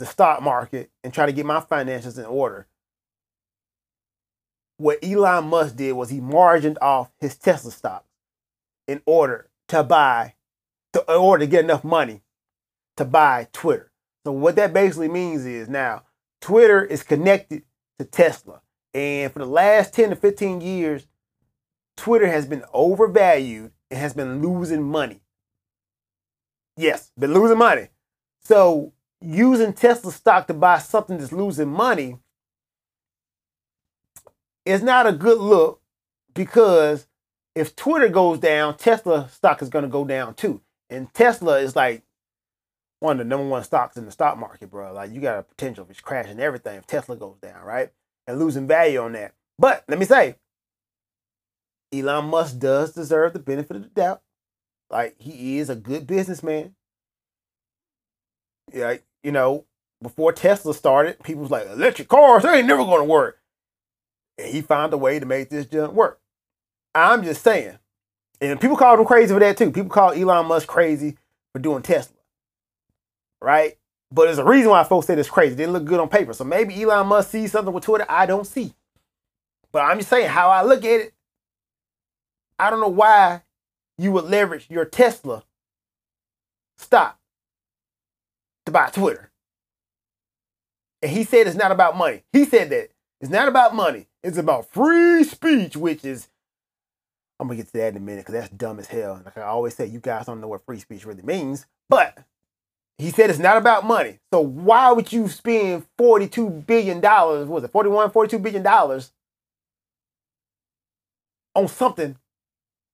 the 0.00 0.06
stock 0.06 0.42
market 0.42 0.90
and 1.04 1.12
try 1.12 1.26
to 1.26 1.32
get 1.32 1.46
my 1.46 1.60
finances 1.60 2.18
in 2.18 2.24
order. 2.24 2.66
What 4.78 4.98
Elon 5.04 5.44
Musk 5.44 5.76
did 5.76 5.92
was 5.92 6.08
he 6.08 6.20
margined 6.20 6.78
off 6.80 7.10
his 7.20 7.36
Tesla 7.36 7.70
stock 7.70 8.06
in 8.88 9.02
order 9.04 9.50
to 9.68 9.84
buy, 9.84 10.34
to, 10.94 11.04
in 11.06 11.16
order 11.16 11.44
to 11.44 11.50
get 11.50 11.64
enough 11.64 11.84
money 11.84 12.22
to 12.96 13.04
buy 13.04 13.46
Twitter. 13.52 13.92
So 14.24 14.32
what 14.32 14.56
that 14.56 14.72
basically 14.72 15.08
means 15.08 15.44
is 15.44 15.68
now 15.68 16.04
Twitter 16.40 16.82
is 16.82 17.02
connected 17.02 17.62
to 17.98 18.06
Tesla. 18.06 18.62
And 18.94 19.32
for 19.32 19.38
the 19.38 19.46
last 19.46 19.94
10 19.94 20.10
to 20.10 20.16
15 20.16 20.60
years, 20.60 21.06
Twitter 21.96 22.26
has 22.26 22.46
been 22.46 22.64
overvalued 22.72 23.72
and 23.90 24.00
has 24.00 24.14
been 24.14 24.42
losing 24.42 24.82
money. 24.82 25.20
Yes, 26.76 27.12
been 27.18 27.34
losing 27.34 27.58
money. 27.58 27.88
So 28.40 28.92
using 29.20 29.72
Tesla 29.72 30.12
stock 30.12 30.46
to 30.46 30.54
buy 30.54 30.78
something 30.78 31.18
that's 31.18 31.32
losing 31.32 31.68
money 31.68 32.18
is 34.64 34.82
not 34.82 35.06
a 35.06 35.12
good 35.12 35.38
look 35.38 35.80
because 36.34 37.06
if 37.54 37.76
Twitter 37.76 38.08
goes 38.08 38.38
down, 38.38 38.76
Tesla 38.76 39.28
stock 39.30 39.62
is 39.62 39.68
going 39.68 39.84
to 39.84 39.88
go 39.88 40.04
down 40.04 40.34
too. 40.34 40.62
And 40.88 41.12
Tesla 41.12 41.60
is 41.60 41.76
like 41.76 42.02
one 43.00 43.12
of 43.12 43.18
the 43.18 43.28
number 43.28 43.46
one 43.46 43.64
stocks 43.64 43.96
in 43.96 44.04
the 44.04 44.10
stock 44.10 44.38
market, 44.38 44.70
bro. 44.70 44.92
Like 44.92 45.12
you 45.12 45.20
got 45.20 45.38
a 45.38 45.42
potential 45.42 45.84
of 45.84 45.90
it's 45.90 46.00
crashing 46.00 46.40
everything 46.40 46.76
if 46.76 46.86
Tesla 46.86 47.16
goes 47.16 47.36
down, 47.38 47.62
right? 47.64 47.90
And 48.26 48.38
losing 48.38 48.66
value 48.66 49.00
on 49.00 49.12
that. 49.12 49.34
But 49.58 49.84
let 49.88 49.98
me 49.98 50.04
say, 50.06 50.36
Elon 51.92 52.26
Musk 52.26 52.58
does 52.58 52.92
deserve 52.92 53.32
the 53.32 53.38
benefit 53.38 53.76
of 53.76 53.82
the 53.82 53.88
doubt. 53.88 54.22
Like 54.90 55.16
he 55.18 55.58
is 55.58 55.70
a 55.70 55.76
good 55.76 56.06
businessman. 56.06 56.74
Yeah, 58.72 58.96
you 59.22 59.32
know, 59.32 59.64
before 60.02 60.32
Tesla 60.32 60.74
started, 60.74 61.22
people 61.22 61.42
was 61.42 61.50
like, 61.50 61.66
electric 61.66 62.08
cars, 62.08 62.42
they 62.42 62.58
ain't 62.58 62.66
never 62.66 62.84
gonna 62.84 63.04
work. 63.04 63.38
And 64.38 64.48
he 64.48 64.62
found 64.62 64.92
a 64.92 64.98
way 64.98 65.18
to 65.18 65.26
make 65.26 65.50
this 65.50 65.66
junk 65.66 65.92
work. 65.92 66.20
I'm 66.94 67.22
just 67.22 67.42
saying. 67.42 67.78
And 68.40 68.60
people 68.60 68.76
called 68.76 68.98
him 69.00 69.06
crazy 69.06 69.34
for 69.34 69.40
that 69.40 69.56
too. 69.56 69.70
People 69.70 69.90
call 69.90 70.12
Elon 70.12 70.46
Musk 70.46 70.66
crazy 70.66 71.16
for 71.52 71.58
doing 71.58 71.82
Tesla. 71.82 72.16
Right? 73.42 73.76
But 74.12 74.24
there's 74.24 74.38
a 74.38 74.44
reason 74.44 74.70
why 74.70 74.82
folks 74.84 75.06
say 75.06 75.14
it's 75.14 75.30
crazy. 75.30 75.52
It 75.52 75.56
didn't 75.56 75.72
look 75.72 75.84
good 75.84 76.00
on 76.00 76.08
paper. 76.08 76.32
So 76.32 76.44
maybe 76.44 76.80
Elon 76.82 77.06
Musk 77.06 77.30
sees 77.30 77.52
something 77.52 77.72
with 77.72 77.84
Twitter 77.84 78.06
I 78.08 78.26
don't 78.26 78.46
see. 78.46 78.74
But 79.72 79.82
I'm 79.82 79.98
just 79.98 80.10
saying 80.10 80.28
how 80.28 80.50
I 80.50 80.62
look 80.62 80.84
at 80.84 81.00
it. 81.00 81.14
I 82.58 82.70
don't 82.70 82.80
know 82.80 82.88
why 82.88 83.42
you 83.96 84.12
would 84.12 84.24
leverage 84.24 84.66
your 84.68 84.84
Tesla 84.84 85.44
stock 86.76 87.18
to 88.66 88.72
buy 88.72 88.90
Twitter. 88.90 89.30
And 91.02 91.10
he 91.10 91.24
said 91.24 91.46
it's 91.46 91.56
not 91.56 91.72
about 91.72 91.96
money. 91.96 92.24
He 92.32 92.44
said 92.44 92.70
that 92.70 92.90
it's 93.20 93.30
not 93.30 93.48
about 93.48 93.74
money. 93.74 94.08
It's 94.22 94.38
about 94.38 94.70
free 94.70 95.24
speech, 95.24 95.76
which 95.76 96.04
is 96.04 96.28
I'm 97.38 97.46
gonna 97.46 97.56
get 97.56 97.66
to 97.68 97.72
that 97.74 97.88
in 97.88 97.96
a 97.96 98.00
minute 98.00 98.26
because 98.26 98.34
that's 98.34 98.50
dumb 98.50 98.78
as 98.78 98.88
hell. 98.88 99.22
Like 99.24 99.38
I 99.38 99.42
always 99.42 99.74
say, 99.74 99.86
you 99.86 100.00
guys 100.00 100.26
don't 100.26 100.40
know 100.40 100.48
what 100.48 100.64
free 100.66 100.78
speech 100.78 101.06
really 101.06 101.22
means. 101.22 101.66
But 101.88 102.18
he 103.00 103.10
said 103.10 103.30
it's 103.30 103.38
not 103.38 103.56
about 103.56 103.84
money. 103.84 104.18
So 104.32 104.40
why 104.40 104.92
would 104.92 105.12
you 105.12 105.28
spend 105.28 105.86
42 105.96 106.50
billion 106.50 107.00
dollars? 107.00 107.48
Was 107.48 107.64
it 107.64 107.72
41, 107.72 108.10
42 108.10 108.38
billion 108.38 108.62
dollars 108.62 109.12
on 111.54 111.68
something 111.68 112.16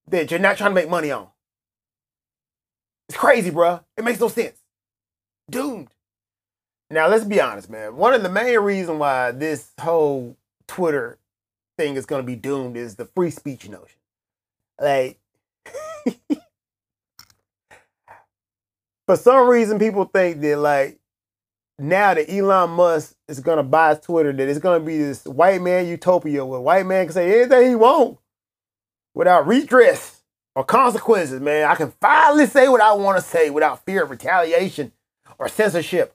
that 0.09 0.31
you're 0.31 0.40
not 0.40 0.57
trying 0.57 0.71
to 0.71 0.75
make 0.75 0.88
money 0.88 1.11
on? 1.11 1.29
It's 3.09 3.19
crazy, 3.19 3.51
bro. 3.51 3.81
It 3.97 4.05
makes 4.05 4.21
no 4.21 4.29
sense. 4.29 4.59
Doomed. 5.51 5.88
Now 6.90 7.09
let's 7.09 7.25
be 7.25 7.40
honest, 7.40 7.69
man. 7.69 7.97
One 7.97 8.14
of 8.14 8.23
the 8.23 8.29
main 8.29 8.59
reasons 8.61 8.99
why 8.99 9.33
this 9.33 9.71
whole 9.81 10.37
Twitter 10.69 11.19
thing 11.77 11.97
is 11.97 12.07
going 12.07 12.23
to 12.23 12.27
be 12.27 12.37
doomed 12.37 12.77
is 12.77 12.97
the 12.97 13.05
free 13.07 13.31
speech 13.31 13.69
notion. 13.69 13.99
Like, 14.81 15.19
for 19.07 19.16
some 19.16 19.49
reason, 19.49 19.79
people 19.79 20.05
think 20.05 20.40
that 20.40 20.59
like 20.59 20.99
now 21.79 22.14
that 22.14 22.31
Elon 22.31 22.71
Musk 22.71 23.14
is 23.29 23.40
to 23.59 23.62
buy 23.62 23.95
Twitter, 23.95 24.33
that 24.33 24.49
it's 24.49 24.61
to 24.81 24.85
be 24.85 24.99
this 24.99 25.25
white 25.25 25.61
man 25.62 25.87
utopia 25.87 26.45
where 26.45 26.61
white 26.61 26.87
man 26.87 27.07
can 27.07 27.12
say 27.12 27.40
anything 27.40 27.69
he 27.69 27.75
wants 27.75 28.21
without 29.14 29.47
redress 29.47 30.23
or 30.55 30.64
consequences. 30.64 31.40
Man, 31.40 31.69
I 31.69 31.75
can 31.75 31.92
finally 32.01 32.47
say 32.47 32.69
what 32.69 32.81
I 32.81 32.92
want 32.95 33.19
to 33.19 33.23
say 33.23 33.51
without 33.51 33.85
fear 33.85 34.03
of 34.03 34.11
retaliation 34.11 34.92
or 35.38 35.49
censorship 35.49 36.14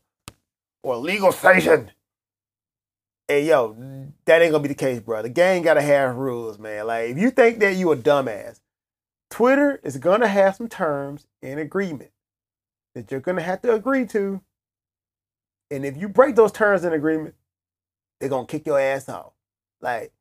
or 0.84 0.98
legal 0.98 1.32
sanction. 1.32 1.92
Hey 3.28 3.46
yo, 3.46 3.78
that 4.26 4.42
ain't 4.42 4.52
gonna 4.52 4.62
be 4.62 4.68
the 4.68 4.76
case, 4.76 5.00
bro. 5.00 5.22
The 5.22 5.30
game 5.30 5.64
gotta 5.64 5.82
have 5.82 6.18
rules, 6.18 6.60
man. 6.60 6.88
Like 6.88 7.12
if 7.12 7.18
you 7.18 7.32
think 7.32 7.60
that 7.60 7.76
you 7.76 7.92
a 7.94 7.96
dumbass, 7.96 8.60
Twitter 9.30 9.80
is 9.84 9.98
gonna 9.98 10.28
have 10.28 10.58
some 10.58 10.68
terms 10.68 11.28
and 11.42 11.58
agreement 11.58 12.12
that 12.96 13.12
you're 13.12 13.20
gonna 13.20 13.42
have 13.42 13.62
to 13.64 13.74
agree 13.74 14.06
to. 14.08 14.42
And 15.70 15.86
if 15.86 15.98
you 15.98 16.10
break 16.10 16.36
those 16.36 16.52
terms 16.52 16.84
and 16.84 16.94
agreement, 16.94 17.36
they're 18.20 18.30
gonna 18.30 18.48
kick 18.48 18.66
your 18.68 18.80
ass 18.80 19.10
off. 19.10 19.34
Like, 19.82 20.12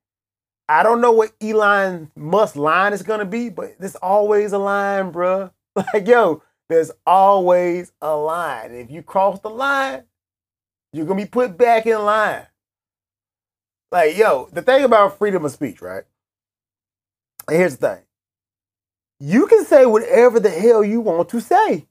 I 0.68 0.82
don't 0.82 1.00
know 1.00 1.12
what 1.12 1.32
Elon 1.40 2.10
Musk 2.16 2.56
line 2.56 2.92
is 2.92 3.02
gonna 3.02 3.24
be, 3.24 3.48
but 3.48 3.78
there's 3.78 3.96
always 3.96 4.52
a 4.52 4.58
line, 4.58 5.10
bro. 5.10 5.50
Like, 5.94 6.08
yo, 6.08 6.42
there's 6.68 6.90
always 7.06 7.92
a 8.02 8.14
line. 8.14 8.72
If 8.74 8.90
you 8.90 9.02
cross 9.02 9.40
the 9.40 9.50
line, 9.50 10.02
you're 10.92 11.06
gonna 11.06 11.22
be 11.22 11.28
put 11.28 11.56
back 11.56 11.86
in 11.86 11.98
line. 12.04 12.46
Like, 13.92 14.16
yo, 14.16 14.48
the 14.52 14.62
thing 14.62 14.84
about 14.84 15.18
freedom 15.18 15.44
of 15.44 15.52
speech, 15.52 15.80
right? 15.80 16.04
And 17.48 17.56
here's 17.56 17.76
the 17.76 17.88
thing. 17.88 18.04
You 19.20 19.46
can 19.46 19.64
say 19.64 19.86
whatever 19.86 20.40
the 20.40 20.50
hell 20.50 20.84
you 20.84 21.00
want 21.00 21.28
to 21.30 21.40
say. 21.40 21.86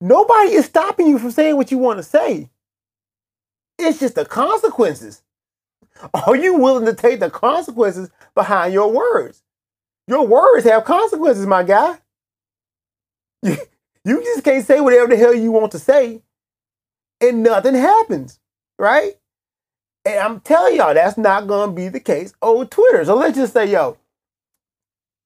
Nobody 0.00 0.52
is 0.52 0.66
stopping 0.66 1.08
you 1.08 1.18
from 1.18 1.30
saying 1.32 1.56
what 1.56 1.70
you 1.70 1.78
want 1.78 1.98
to 1.98 2.02
say. 2.02 2.50
It's 3.78 4.00
just 4.00 4.16
the 4.16 4.24
consequences 4.26 5.22
Are 6.14 6.36
you 6.36 6.58
willing 6.58 6.86
to 6.86 6.94
take 6.94 7.20
the 7.20 7.30
consequences 7.30 8.10
behind 8.34 8.72
your 8.72 8.92
words? 8.92 9.42
Your 10.06 10.26
words 10.26 10.64
have 10.66 10.84
consequences, 10.84 11.46
my 11.46 11.62
guy. 11.62 11.98
You, 14.04 14.22
just 14.24 14.44
can't 14.44 14.66
say 14.66 14.80
whatever 14.80 15.08
the 15.08 15.16
hell 15.16 15.34
you 15.34 15.52
want 15.52 15.72
to 15.72 15.78
say 15.78 16.22
and 17.20 17.42
nothing 17.42 17.74
happens, 17.74 18.40
right? 18.78 19.14
And 20.06 20.18
I'm 20.18 20.40
telling 20.40 20.76
y'all, 20.76 20.94
that's 20.94 21.18
not 21.18 21.46
going 21.46 21.70
to 21.70 21.76
be 21.76 21.88
the 21.88 22.00
case 22.00 22.32
over 22.40 22.64
Twitter. 22.64 23.04
So 23.04 23.16
let's 23.16 23.36
just 23.36 23.52
say, 23.52 23.70
yo, 23.70 23.98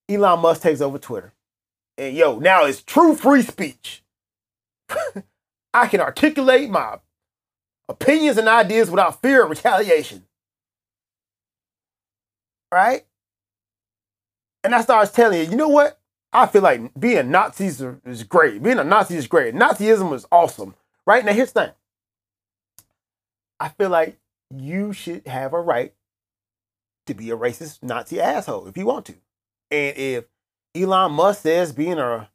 Elon 0.08 0.40
Musk 0.40 0.62
takes 0.62 0.80
over 0.80 0.98
Twitter. 0.98 1.32
And 1.96 2.16
yo, 2.16 2.40
now 2.40 2.64
it's 2.64 2.82
true 2.82 3.14
free 3.14 3.42
speech. 3.42 4.02
I 5.74 5.86
can 5.86 6.00
articulate 6.00 6.70
my 6.70 6.98
opinions 7.88 8.38
and 8.38 8.48
ideas 8.48 8.90
without 8.90 9.20
fear 9.22 9.44
of 9.44 9.50
retaliation. 9.50 10.24
Right? 12.70 13.04
And 14.64 14.74
I 14.74 14.80
started 14.82 15.12
telling 15.12 15.40
you, 15.40 15.50
you 15.50 15.56
know 15.56 15.68
what? 15.68 15.98
I 16.32 16.46
feel 16.46 16.62
like 16.62 16.98
being 16.98 17.30
Nazis 17.30 17.82
is 18.06 18.22
great. 18.22 18.62
Being 18.62 18.78
a 18.78 18.84
Nazi 18.84 19.16
is 19.16 19.26
great. 19.26 19.54
Nazism 19.54 20.14
is 20.14 20.26
awesome. 20.32 20.74
Right? 21.06 21.24
Now, 21.24 21.32
here's 21.32 21.52
the 21.52 21.60
thing 21.60 21.72
I 23.60 23.68
feel 23.68 23.90
like 23.90 24.18
you 24.54 24.92
should 24.92 25.26
have 25.26 25.52
a 25.52 25.60
right 25.60 25.92
to 27.06 27.14
be 27.14 27.30
a 27.30 27.36
racist 27.36 27.82
Nazi 27.82 28.20
asshole 28.20 28.66
if 28.66 28.76
you 28.76 28.86
want 28.86 29.06
to. 29.06 29.14
And 29.70 29.96
if 29.96 30.24
Elon 30.74 31.12
Musk 31.12 31.42
says 31.42 31.72
being 31.72 31.98
a, 31.98 32.30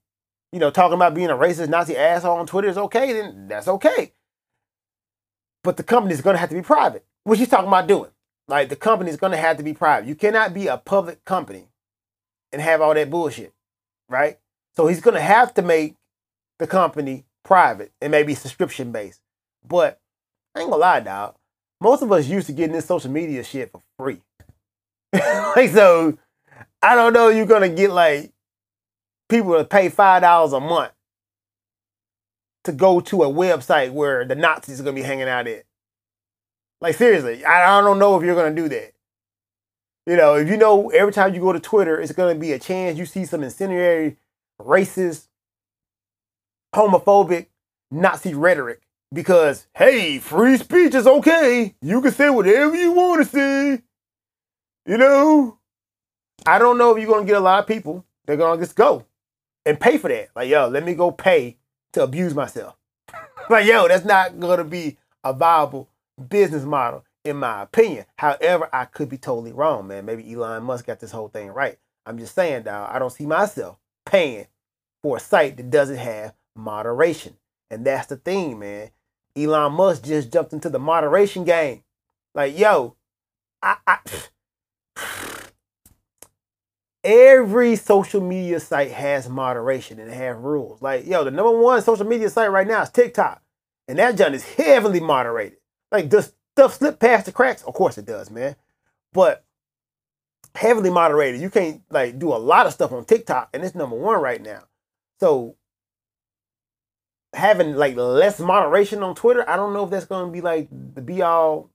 you 0.52 0.60
know, 0.60 0.72
talking 0.72 0.96
about 0.96 1.14
being 1.14 1.30
a 1.30 1.36
racist 1.36 1.70
Nazi 1.70 1.96
asshole 1.98 2.38
on 2.38 2.48
Twitter 2.48 2.68
is 2.68 2.78
okay, 2.78 3.14
then 3.14 3.48
that's 3.48 3.68
okay. 3.68 4.14
But 5.64 5.78
the 5.78 5.84
company 5.84 6.14
is 6.14 6.22
going 6.22 6.36
to 6.36 6.40
have 6.40 6.50
to 6.50 6.56
be 6.56 6.62
private, 6.62 7.06
which 7.24 7.40
he's 7.40 7.50
talking 7.50 7.68
about 7.68 7.88
doing. 7.88 8.12
Like 8.48 8.70
the 8.70 8.76
company 8.76 9.10
is 9.10 9.18
going 9.18 9.32
to 9.32 9.38
have 9.38 9.58
to 9.58 9.64
be 9.64 9.74
private. 9.74 10.08
You 10.08 10.16
cannot 10.16 10.54
be 10.54 10.68
a 10.68 10.78
public 10.78 11.26
company 11.26 11.68
and 12.54 12.62
have 12.62 12.82
all 12.82 12.94
that 12.94 13.10
bullshit, 13.10 13.54
right? 14.08 14.40
So 14.76 14.88
he's 14.88 15.02
going 15.02 15.16
to 15.16 15.22
have 15.22 15.54
to 15.56 15.62
make 15.62 15.96
the 16.60 16.68
company 16.68 17.26
private 17.44 17.92
and 18.02 18.12
maybe 18.12 18.36
subscription 18.36 18.92
based. 18.92 19.22
But 19.68 20.00
I 20.54 20.62
ain't 20.62 20.70
gonna 20.70 20.82
lie, 20.82 21.00
dog. 21.00 21.36
Most 21.80 22.02
of 22.02 22.12
us 22.12 22.28
used 22.28 22.48
to 22.48 22.54
getting 22.54 22.76
this 22.76 22.86
social 22.86 23.12
media 23.12 23.44
shit 23.44 23.72
for 23.72 23.82
free. 23.98 24.22
like 25.14 25.70
so, 25.70 26.18
I 26.82 26.96
don't 26.96 27.14
know 27.14 27.30
you're 27.30 27.46
gonna 27.46 27.70
get 27.70 27.92
like 27.92 28.32
people 29.30 29.58
to 29.58 29.66
pay 29.66 29.90
five 29.90 30.22
dollars 30.22 30.54
a 30.54 30.60
month 30.60 30.92
to 32.68 32.72
go 32.72 33.00
to 33.00 33.24
a 33.24 33.28
website 33.32 33.92
where 33.92 34.26
the 34.26 34.36
Nazis 34.36 34.80
are 34.80 34.84
gonna 34.84 34.96
be 34.96 35.02
hanging 35.02 35.28
out 35.28 35.48
at. 35.48 35.64
Like 36.82 36.96
seriously, 36.96 37.44
I, 37.46 37.82
don't 37.82 37.98
know 37.98 38.18
if 38.18 38.24
you're 38.24 38.36
gonna 38.36 38.56
do 38.56 38.70
that. 38.70 38.94
You 40.06 40.16
know, 40.16 40.36
if 40.36 40.48
you 40.48 40.58
know 40.58 40.90
every 40.90 41.14
time 41.14 41.34
you 41.34 41.42
go 41.42 41.54
to 41.54 41.60
Twitter, 41.60 42.00
it's 42.00 42.12
gonna 42.12 42.36
be 42.36 42.52
a 42.52 42.60
chance 42.60 42.98
you 42.98 43.06
see 43.06 43.26
some 43.26 43.44
incendiary, 43.44 44.18
racist, 44.62 45.28
homophobic, 46.76 47.48
Nazi 47.90 48.34
rhetoric. 48.34 48.82
Because 49.14 49.68
hey, 49.76 50.20
free 50.20 50.58
speech 50.58 50.94
is 50.94 51.08
okay. 51.08 51.74
You 51.82 52.02
can 52.02 52.12
say 52.12 52.30
whatever 52.30 52.76
you 52.76 52.92
want 52.92 53.24
to 53.24 53.30
say. 53.30 53.82
You 54.86 54.98
know, 54.98 55.58
I 56.46 56.60
don't 56.60 56.78
know 56.78 56.92
if 56.92 57.02
you're 57.02 57.12
gonna 57.12 57.26
get 57.26 57.38
a 57.38 57.42
lot 57.42 57.60
of 57.60 57.68
people. 57.68 58.06
They're 58.26 58.36
gonna 58.36 58.62
just 58.62 58.76
go 58.76 59.06
and 59.68 59.80
pay 59.80 59.98
for 59.98 60.08
that. 60.08 60.30
Like, 60.36 60.50
yo, 60.50 60.68
let 60.68 60.86
me 60.86 60.94
go 60.94 61.12
pay 61.12 61.58
to 61.94 62.04
abuse 62.04 62.34
myself. 62.34 62.76
like, 63.50 63.66
yo, 63.66 63.88
that's 63.88 64.06
not 64.06 64.40
gonna 64.40 64.64
be 64.64 64.98
a 65.24 65.34
viable 65.34 65.90
business 66.30 66.64
model, 66.64 67.04
in 67.26 67.38
my 67.38 67.64
opinion. 67.64 68.06
However, 68.18 68.70
I 68.72 68.86
could 68.86 69.10
be 69.10 69.18
totally 69.18 69.52
wrong, 69.52 69.88
man. 69.88 70.06
Maybe 70.06 70.34
Elon 70.34 70.64
Musk 70.64 70.86
got 70.86 71.00
this 71.00 71.12
whole 71.12 71.28
thing 71.28 71.50
right. 71.50 71.78
I'm 72.06 72.18
just 72.18 72.34
saying, 72.34 72.64
dog, 72.64 72.90
I 72.92 73.00
don't 73.00 73.12
see 73.12 73.26
myself 73.26 73.78
paying 74.06 74.48
for 75.04 75.18
a 75.18 75.20
site 75.20 75.58
that 75.58 75.70
doesn't 75.70 75.98
have 75.98 76.34
moderation. 76.56 77.36
And 77.70 77.86
that's 77.86 78.08
the 78.08 78.16
thing, 78.16 78.60
man. 78.60 78.92
Elon 79.36 79.74
Musk 79.74 80.06
just 80.06 80.32
jumped 80.32 80.54
into 80.54 80.70
the 80.70 80.80
moderation 80.80 81.44
game. 81.44 81.84
Like, 82.34 82.58
yo, 82.58 82.96
I, 83.62 83.76
I 83.86 84.00
every 87.08 87.78
social 87.78 88.20
media 88.20 88.60
site 88.60 88.92
has 88.92 89.30
moderation 89.30 89.98
and 89.98 90.12
have 90.12 90.40
rules. 90.40 90.82
Like, 90.82 91.08
yo, 91.08 91.24
the 91.24 91.32
number 91.32 91.58
one 91.58 91.82
social 91.82 92.06
media 92.06 92.30
site 92.30 92.52
right 92.52 92.68
now 92.68 92.82
is 92.82 92.90
TikTok. 92.90 93.42
And 93.88 93.98
that 93.98 94.18
junk 94.18 94.36
is 94.36 94.44
heavily 94.44 95.00
moderated. 95.00 95.60
Like, 95.90 96.10
does 96.10 96.34
stuff 96.54 96.74
slip 96.74 97.00
past 97.00 97.26
the 97.26 97.32
cracks? 97.32 97.64
Of 97.64 97.74
course 97.74 97.98
it 97.98 98.06
does, 98.06 98.30
man. 98.30 98.58
But 99.14 99.46
heavily 100.54 100.90
moderated. 100.90 101.40
You 101.40 101.50
can't 101.50 101.82
like 101.90 102.20
do 102.20 102.34
a 102.34 102.36
lot 102.36 102.66
of 102.66 102.74
stuff 102.74 102.92
on 102.92 103.06
TikTok, 103.06 103.50
and 103.54 103.64
it's 103.64 103.76
number 103.76 103.96
one 103.96 104.20
right 104.20 104.42
now. 104.42 104.64
So 105.22 105.56
having 107.34 107.76
like 107.76 107.96
less 107.96 108.40
moderation 108.40 109.02
on 109.02 109.16
Twitter, 109.16 109.50
I 109.50 109.56
don't 109.56 109.74
know 109.74 109.86
if 109.86 109.92
that's 109.92 110.06
gonna 110.06 110.32
be 110.32 110.42
like 110.42 110.68
the 110.70 111.02
be 111.02 111.22
all, 111.22 111.70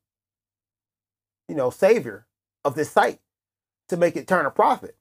you 1.49 1.55
know, 1.55 1.71
savior 1.71 2.27
of 2.65 2.75
this 2.75 2.91
site 2.91 3.21
to 3.89 3.97
make 3.97 4.17
it 4.17 4.29
turn 4.29 4.45
a 4.45 4.51
profit. 4.51 4.97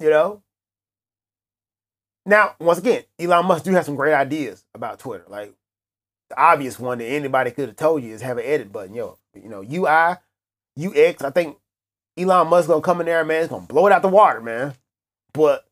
You 0.00 0.10
know? 0.10 0.42
Now, 2.26 2.54
once 2.60 2.78
again, 2.78 3.04
Elon 3.18 3.46
Musk 3.46 3.64
do 3.64 3.72
have 3.72 3.86
some 3.86 3.96
great 3.96 4.12
ideas 4.12 4.64
about 4.74 4.98
Twitter. 4.98 5.24
Like 5.28 5.54
the 6.28 6.38
obvious 6.38 6.78
one 6.78 6.98
that 6.98 7.06
anybody 7.06 7.50
could 7.50 7.68
have 7.68 7.76
told 7.76 8.02
you 8.02 8.12
is 8.12 8.20
have 8.20 8.36
an 8.36 8.44
edit 8.44 8.70
button. 8.70 8.94
Yo, 8.94 9.18
you 9.34 9.48
know, 9.48 9.62
UI, 9.62 10.16
UX. 10.78 11.22
I 11.22 11.30
think 11.30 11.56
Elon 12.18 12.48
Musk 12.48 12.68
gonna 12.68 12.82
come 12.82 13.00
in 13.00 13.06
there, 13.06 13.24
man. 13.24 13.42
It's 13.42 13.50
gonna 13.50 13.66
blow 13.66 13.86
it 13.86 13.92
out 13.92 14.02
the 14.02 14.08
water, 14.08 14.42
man. 14.42 14.74
But 15.32 15.66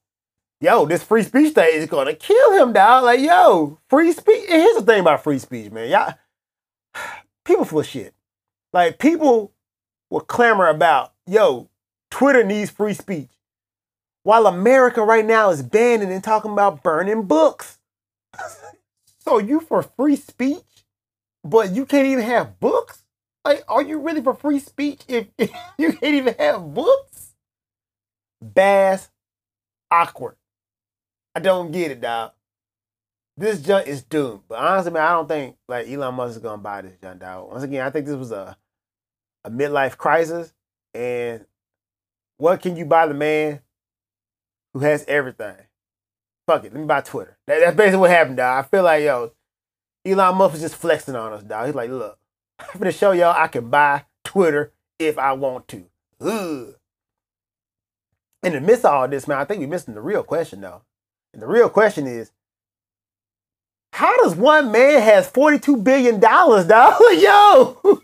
yo, 0.61 0.87
this 0.87 1.03
free 1.03 1.23
speech 1.25 1.55
thing 1.55 1.69
is 1.75 1.91
gonna 1.91 2.15
kill 2.15 2.53
him, 2.53 2.73
dog. 2.73 3.05
Like, 3.05 3.21
yo, 3.21 3.79
free 3.91 4.12
speech. 4.12 4.45
And 4.51 4.62
here's 4.62 4.77
the 4.77 4.83
thing 4.83 5.01
about 5.01 5.23
free 5.23 5.39
speech, 5.39 5.71
man. 5.71 5.91
Y'all, 5.91 6.15
people 7.45 7.67
full 7.67 7.81
of 7.81 7.87
shit. 7.87 8.15
Like, 8.73 8.99
people 8.99 9.53
will 10.09 10.21
clamor 10.21 10.69
about, 10.69 11.12
yo, 11.27 11.69
Twitter 12.11 12.45
needs 12.45 12.71
free 12.71 12.95
speech. 12.95 13.29
While 14.27 14.49
America 14.49 15.05
right 15.05 15.25
now 15.25 15.51
is 15.51 15.62
banning 15.62 16.11
and 16.11 16.25
talking 16.25 16.51
about 16.51 16.83
burning 16.83 17.27
books. 17.27 17.79
so 19.21 19.39
you 19.39 19.61
for 19.61 19.85
free 19.85 20.17
speech, 20.17 20.65
but 21.45 21.71
you 21.71 21.87
can't 21.87 22.09
even 22.09 22.25
have 22.25 22.59
books? 22.59 23.05
Like, 23.45 23.62
are 23.69 23.83
you 23.83 24.01
really 24.01 24.21
for 24.21 24.35
free 24.35 24.59
speech 24.59 25.03
if, 25.07 25.29
you 25.79 25.93
can't 25.93 26.17
even 26.17 26.35
have 26.41 26.75
books? 26.75 27.37
Bass 28.43 29.11
awkward. 29.93 30.35
I 31.37 31.39
don't 31.39 31.71
get 31.71 31.93
it, 31.93 32.01
dog. 32.01 32.33
This 33.37 33.62
junk 33.62 33.87
is 33.87 34.03
doomed. 34.03 34.41
But 34.49 34.59
honestly, 34.59 34.91
man, 34.91 35.05
I 35.05 35.12
don't 35.12 35.29
think 35.29 35.55
like 35.69 35.87
Elon 35.89 36.17
Musk 36.17 36.35
is 36.35 36.43
gonna 36.43 36.61
buy 36.61 36.83
this 36.83 36.97
junk, 37.01 37.21
dog. 37.21 37.53
Once 37.53 37.62
again, 37.62 37.87
I 37.87 37.91
think 37.91 38.07
this 38.07 38.17
was 38.17 38.33
a 38.33 38.57
a 39.45 39.51
midlife 39.53 39.97
crisis. 39.97 40.53
And 40.95 41.47
what 42.39 42.61
can 42.61 42.75
you 42.75 42.87
buy 42.87 43.07
the 43.07 43.15
man 43.15 43.61
who 44.77 44.85
has 44.85 45.07
everything? 45.09 45.57
Fuck 46.47 46.65
it, 46.65 46.73
let 46.75 46.81
me 46.81 46.87
buy 46.87 47.01
Twitter. 47.01 47.39
That, 47.47 47.61
that's 47.61 47.77
basically 47.77 48.01
what 48.01 48.11
happened, 48.11 48.37
dog. 48.37 48.62
I 48.62 48.69
feel 48.69 48.83
like 48.83 49.03
yo, 49.03 49.33
Elon 50.05 50.37
Musk 50.37 50.57
is 50.57 50.61
just 50.61 50.77
flexing 50.77 51.17
on 51.17 51.33
us, 51.33 51.43
dog. 51.43 51.65
He's 51.65 51.75
like, 51.75 51.89
look, 51.89 52.19
I'm 52.59 52.79
gonna 52.79 52.93
show 52.93 53.12
y'all 53.12 53.35
I 53.35 53.49
can 53.49 53.71
buy 53.71 54.05
Twitter 54.23 54.75
if 54.99 55.17
I 55.19 55.33
want 55.33 55.67
to. 55.69 55.87
Ugh. 56.21 56.75
In 58.43 58.53
the 58.53 58.61
midst 58.61 58.85
of 58.85 58.93
all 58.93 59.09
this, 59.09 59.27
man, 59.27 59.39
I 59.39 59.47
think 59.47 59.61
we're 59.61 59.67
missing 59.67 59.95
the 59.95 60.03
real 60.03 60.23
question 60.23 60.61
though. 60.61 60.83
And 61.33 61.41
the 61.41 61.47
real 61.47 61.71
question 61.71 62.07
is, 62.07 62.31
how 63.95 64.15
does 64.23 64.37
one 64.37 64.71
man 64.71 65.01
has 65.01 65.31
$42 65.31 65.83
billion, 65.83 66.21
dog? 66.21 66.67
Yo! 67.15 68.03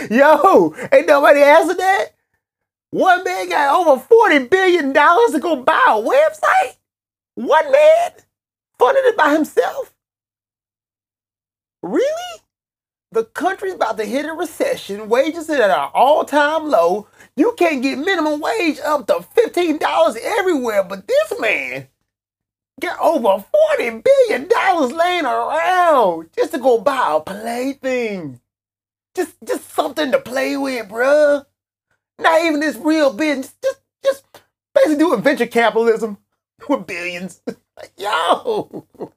Yo! 0.10 0.74
Ain't 0.90 1.06
nobody 1.06 1.42
answered 1.42 1.76
that? 1.76 2.14
One 2.90 3.24
man 3.24 3.48
got 3.48 3.74
over 3.88 4.02
$40 4.02 4.50
billion 4.50 4.92
to 4.94 5.38
go 5.40 5.56
buy 5.62 5.84
a 5.88 6.02
website? 6.02 6.76
One 7.36 7.70
man? 7.72 8.12
Funded 8.78 9.04
it 9.04 9.16
by 9.16 9.32
himself? 9.32 9.94
Really? 11.82 12.40
The 13.12 13.24
country's 13.24 13.74
about 13.74 13.98
to 13.98 14.04
hit 14.04 14.26
a 14.26 14.34
recession, 14.34 15.08
wages 15.08 15.50
are 15.50 15.54
at 15.62 15.70
an 15.70 15.90
all-time 15.94 16.70
low, 16.70 17.08
you 17.36 17.54
can't 17.58 17.82
get 17.82 17.98
minimum 17.98 18.40
wage 18.40 18.78
up 18.84 19.06
to 19.08 19.14
$15 19.36 20.16
everywhere, 20.22 20.84
but 20.84 21.08
this 21.08 21.40
man 21.40 21.88
got 22.80 22.98
over 23.00 23.44
$40 23.78 24.04
billion 24.04 24.48
laying 24.96 25.24
around 25.26 26.30
just 26.36 26.52
to 26.52 26.58
go 26.58 26.78
buy 26.80 27.16
a 27.16 27.20
plaything. 27.20 28.40
Just 29.14 29.34
just 29.44 29.70
something 29.70 30.12
to 30.12 30.20
play 30.20 30.56
with, 30.56 30.88
bruh. 30.88 31.46
Not 32.20 32.44
even 32.44 32.60
this 32.60 32.76
real 32.76 33.12
business. 33.12 33.54
Just 33.62 33.80
just 34.04 34.24
basically 34.74 34.98
doing 34.98 35.22
venture 35.22 35.46
capitalism 35.46 36.18
with 36.68 36.86
billions. 36.86 37.42
Yo. 37.98 38.86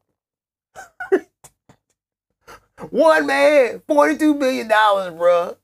One 2.90 3.28
man, 3.28 3.82
$42 3.88 4.40
billion, 4.40 4.68
bruh. 4.68 5.56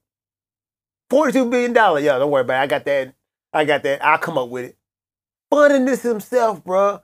$42 1.12 1.50
billion. 1.50 1.74
Yo, 1.76 2.20
don't 2.20 2.32
worry 2.32 2.42
about 2.42 2.62
it. 2.62 2.64
I 2.64 2.68
got 2.68 2.86
that. 2.86 3.14
I 3.52 3.66
got 3.66 3.84
that. 3.84 4.06
I'll 4.06 4.18
come 4.18 4.38
up 4.38 4.50
with 4.50 4.66
it. 4.66 4.78
Funding 5.50 5.86
this 5.86 6.04
himself, 6.04 6.64
bruh. 6.64 7.02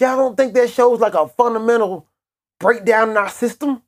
Y'all 0.00 0.16
don't 0.16 0.36
think 0.36 0.54
that 0.54 0.70
shows 0.70 1.00
like 1.00 1.14
a 1.14 1.26
fundamental 1.28 2.06
breakdown 2.60 3.10
in 3.10 3.16
our 3.16 3.28
system? 3.28 3.82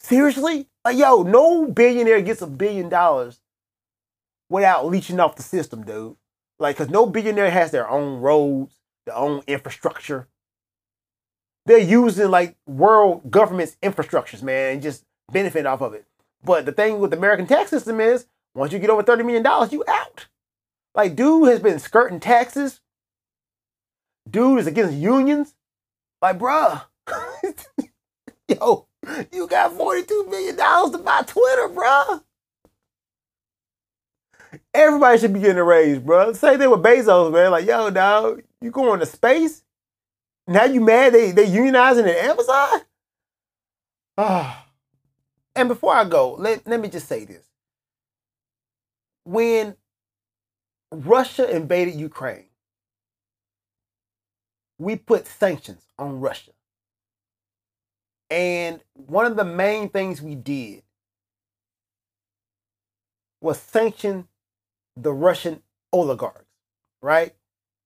Seriously? 0.00 0.68
Like, 0.84 0.96
yo, 0.96 1.22
no 1.22 1.66
billionaire 1.66 2.22
gets 2.22 2.42
a 2.42 2.46
billion 2.46 2.88
dollars 2.88 3.40
without 4.48 4.86
leeching 4.86 5.20
off 5.20 5.36
the 5.36 5.42
system, 5.42 5.84
dude. 5.84 6.16
Like, 6.58 6.76
because 6.76 6.90
no 6.90 7.06
billionaire 7.06 7.50
has 7.50 7.70
their 7.70 7.88
own 7.88 8.20
roads, 8.20 8.80
their 9.06 9.16
own 9.16 9.42
infrastructure. 9.46 10.28
They're 11.66 11.78
using 11.78 12.30
like 12.30 12.56
world 12.66 13.30
government's 13.30 13.76
infrastructures, 13.82 14.42
man, 14.42 14.74
and 14.74 14.82
just 14.82 15.04
benefit 15.30 15.66
off 15.66 15.80
of 15.80 15.94
it. 15.94 16.06
But 16.44 16.66
the 16.66 16.72
thing 16.72 16.98
with 16.98 17.12
the 17.12 17.16
American 17.16 17.46
tax 17.46 17.70
system 17.70 18.00
is 18.00 18.26
once 18.54 18.72
you 18.72 18.78
get 18.78 18.90
over 18.90 19.02
$30 19.02 19.24
million, 19.24 19.68
you 19.70 19.84
out. 19.86 20.26
Like, 20.94 21.16
dude 21.16 21.48
has 21.48 21.60
been 21.60 21.78
skirting 21.78 22.20
taxes. 22.20 22.80
Dude 24.28 24.58
is 24.58 24.66
against 24.66 24.94
unions. 24.94 25.54
Like, 26.20 26.38
bruh, 26.38 26.82
yo, 28.48 28.86
you 29.32 29.46
got 29.48 29.72
$42 29.72 30.30
million 30.30 30.56
to 30.56 30.98
buy 30.98 31.22
Twitter, 31.26 31.68
bruh. 31.68 32.22
Everybody 34.74 35.18
should 35.18 35.32
be 35.32 35.40
getting 35.40 35.58
a 35.58 35.64
raise, 35.64 35.98
bro. 35.98 36.32
Say 36.32 36.56
they 36.56 36.66
were 36.66 36.78
Bezos, 36.78 37.32
man. 37.32 37.50
Like, 37.50 37.66
yo, 37.66 37.90
dog, 37.90 38.42
you 38.60 38.70
going 38.70 39.00
to 39.00 39.06
space? 39.06 39.62
Now 40.46 40.64
you 40.64 40.80
mad 40.80 41.14
they 41.14 41.30
they 41.30 41.46
unionizing 41.46 42.08
at 42.08 42.16
Amazon? 42.16 42.80
Ah. 44.18 44.66
and 45.56 45.68
before 45.68 45.94
I 45.94 46.04
go, 46.04 46.34
let, 46.34 46.66
let 46.66 46.80
me 46.80 46.88
just 46.88 47.08
say 47.08 47.24
this. 47.24 47.44
When 49.24 49.76
Russia 50.90 51.48
invaded 51.54 51.94
Ukraine, 51.94 52.46
we 54.78 54.96
put 54.96 55.26
sanctions 55.26 55.86
on 55.98 56.20
Russia. 56.20 56.50
And 58.32 58.80
one 58.94 59.26
of 59.26 59.36
the 59.36 59.44
main 59.44 59.90
things 59.90 60.22
we 60.22 60.34
did 60.34 60.82
was 63.42 63.60
sanction 63.60 64.26
the 64.96 65.12
Russian 65.12 65.62
oligarchs, 65.92 66.46
right? 67.02 67.34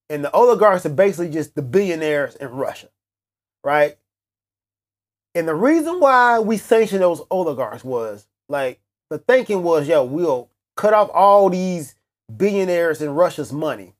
And 0.09 0.25
the 0.25 0.31
oligarchs 0.31 0.87
are 0.87 0.91
basically 0.91 1.31
just 1.31 1.57
the 1.57 1.63
billionaires 1.63 2.37
in 2.37 2.51
Russia, 2.51 2.91
right? 3.65 3.99
And 5.35 5.49
the 5.49 5.55
reason 5.57 5.99
why 5.99 6.39
we 6.39 6.59
sanctioned 6.59 7.03
those 7.03 7.23
oligarchs 7.29 7.83
was 7.83 8.29
like 8.49 8.79
the 9.11 9.19
thinking 9.19 9.65
was, 9.65 9.89
yo, 9.89 10.05
we'll 10.05 10.49
cut 10.77 10.95
off 10.95 11.11
all 11.13 11.51
these 11.51 11.97
billionaires 12.37 13.03
in 13.03 13.11
Russia's 13.11 13.53
money 13.53 13.95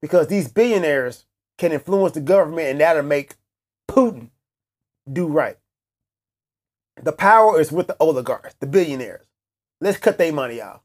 because 0.00 0.28
these 0.28 0.48
billionaires 0.48 1.26
can 1.58 1.72
influence 1.72 2.14
the 2.14 2.22
government 2.22 2.68
and 2.68 2.80
that'll 2.80 3.02
make 3.02 3.34
Putin 3.90 4.30
do 5.12 5.26
right. 5.26 5.58
The 7.02 7.12
power 7.12 7.60
is 7.60 7.72
with 7.72 7.88
the 7.88 7.96
oligarchs, 8.00 8.54
the 8.60 8.66
billionaires. 8.66 9.26
Let's 9.80 9.98
cut 9.98 10.18
their 10.18 10.32
money 10.32 10.60
off. 10.60 10.80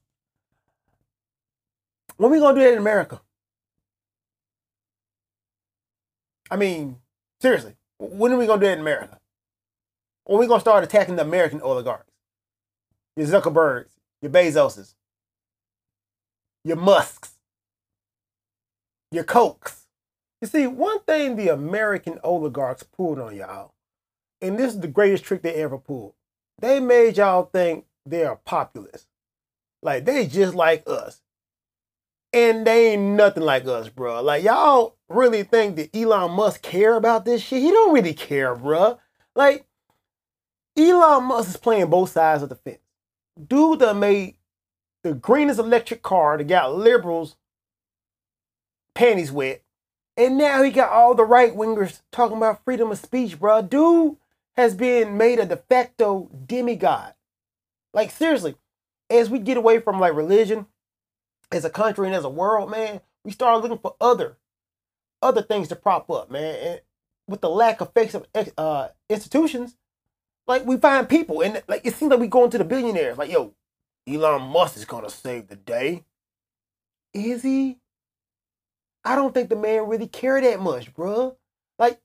When 2.18 2.32
we 2.32 2.40
gonna 2.40 2.60
do 2.60 2.64
that 2.64 2.74
in 2.74 2.80
America? 2.80 3.22
I 6.52 6.56
mean, 6.58 6.98
seriously, 7.40 7.76
when 7.98 8.34
are 8.34 8.38
we 8.38 8.48
gonna 8.48 8.60
do 8.60 8.68
that 8.68 8.74
in 8.74 8.80
America? 8.80 9.20
When 10.26 10.40
we 10.40 10.48
gonna 10.48 10.60
start 10.60 10.84
attacking 10.84 11.16
the 11.16 11.22
American 11.22 11.62
oligarchs? 11.62 12.12
Your 13.16 13.28
Zuckerbergs, 13.28 13.92
your 14.22 14.32
Bezoses, 14.32 14.96
your 16.64 16.78
Musks, 16.78 17.38
your 19.12 19.24
Kochs. 19.24 19.86
You 20.42 20.48
see, 20.48 20.68
one 20.68 21.00
thing 21.02 21.36
the 21.36 21.50
American 21.50 22.20
oligarchs 22.24 22.84
pulled 22.84 23.20
on 23.20 23.36
y'all, 23.36 23.74
and 24.42 24.58
this 24.58 24.74
is 24.74 24.80
the 24.80 24.88
greatest 24.88 25.24
trick 25.24 25.42
they 25.42 25.56
ever 25.56 25.78
pulled. 25.78 26.14
They 26.60 26.80
made 26.80 27.18
y'all 27.18 27.46
think 27.46 27.86
they're 28.06 28.36
populist. 28.36 29.08
Like 29.82 30.06
they 30.06 30.28
just 30.28 30.56
like 30.56 30.84
us. 30.88 31.22
And 32.32 32.66
they 32.68 32.94
ain't 32.94 33.02
nothing 33.02 33.44
like 33.44 33.66
us, 33.66 33.90
bro. 33.90 34.22
Like 34.22 34.44
y'all 34.44 34.96
really 35.08 35.44
think 35.44 35.76
that 35.78 35.96
Elon 35.96 36.32
Musk 36.32 36.62
care 36.62 36.96
about 36.96 37.26
this 37.26 37.42
shit? 37.42 37.62
He 37.62 37.72
don't 37.72 37.94
really 37.94 38.14
care, 38.14 38.56
bro. 38.56 39.00
Like 39.36 39.66
Elon 40.78 41.24
Musk 41.24 41.50
is 41.50 41.58
playing 41.58 41.90
both 41.90 42.12
sides 42.12 42.44
of 42.44 42.50
the 42.50 42.56
fence. 42.56 42.80
Dude 43.48 43.80
that 43.80 43.96
made 43.96 44.36
the 45.04 45.14
greenest 45.14 45.60
electric 45.60 46.02
car 46.02 46.38
that 46.38 46.44
got 46.44 46.76
liberals 46.76 47.36
panties 48.94 49.32
wet. 49.32 49.64
And 50.18 50.38
now 50.38 50.62
he 50.62 50.72
got 50.72 50.92
all 50.92 51.16
the 51.16 51.24
right 51.24 51.56
wingers 51.56 52.02
talking 52.12 52.36
about 52.36 52.64
freedom 52.66 52.92
of 52.92 52.98
speech, 52.98 53.40
bro. 53.40 53.62
Dude 53.62 54.18
has 54.60 54.76
been 54.76 55.18
made 55.18 55.40
a 55.40 55.46
de 55.46 55.56
facto 55.56 56.30
demigod. 56.46 57.14
Like 57.94 58.12
seriously, 58.12 58.56
as 59.10 59.30
we 59.30 59.40
get 59.40 59.58
away 59.58 59.80
from 59.80 60.00
like 60.00 60.14
religion 60.14 60.68
as 61.52 61.64
a 61.64 61.70
country 61.70 62.08
and 62.08 62.16
as 62.16 62.26
a 62.26 62.30
world, 62.30 62.70
man, 62.70 63.02
we 63.24 63.32
start 63.32 63.62
looking 63.62 63.80
for 63.80 63.96
other 64.02 64.38
other 65.22 65.42
things 65.42 65.70
to 65.70 65.76
prop 65.76 66.10
up, 66.12 66.30
man. 66.30 66.56
And 66.56 66.82
with 67.28 67.42
the 67.42 67.50
lack 67.50 67.80
of 67.80 67.94
face 67.94 68.14
of 68.14 68.26
uh, 68.58 68.90
institutions, 69.10 69.76
like 70.46 70.66
we 70.66 70.78
find 70.78 71.08
people, 71.08 71.42
and 71.42 71.64
like 71.68 71.86
it 71.86 71.96
seems 71.96 72.12
like 72.12 72.20
we 72.20 72.28
go 72.28 72.44
into 72.44 72.58
the 72.58 72.66
billionaires. 72.66 73.18
Like, 73.18 73.32
yo, 73.32 73.54
Elon 74.08 74.42
Musk 74.42 74.76
is 74.76 74.86
gonna 74.86 75.10
save 75.10 75.48
the 75.48 75.56
day. 75.56 76.04
Is 77.14 77.44
he? 77.44 77.78
I 79.06 79.16
don't 79.16 79.34
think 79.34 79.50
the 79.50 79.56
man 79.56 79.88
really 79.88 80.08
care 80.08 80.42
that 80.42 80.60
much, 80.60 80.94
bro. 80.94 81.38
Like, 81.78 82.02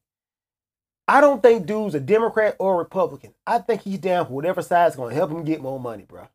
I 1.07 1.21
don't 1.21 1.43
think 1.43 1.67
dude's 1.67 1.95
a 1.95 2.01
Democrat 2.01 2.57
or 2.59 2.75
a 2.75 2.79
Republican. 2.79 3.35
I 3.47 3.59
think 3.59 3.83
he's 3.83 3.99
down 3.99 4.27
for 4.27 4.33
whatever 4.33 4.63
side's 4.63 4.97
gonna 4.97 5.15
help 5.15 5.31
him 5.31 5.45
get 5.45 5.61
more 5.61 5.79
money, 5.81 6.05
bro. 6.09 6.29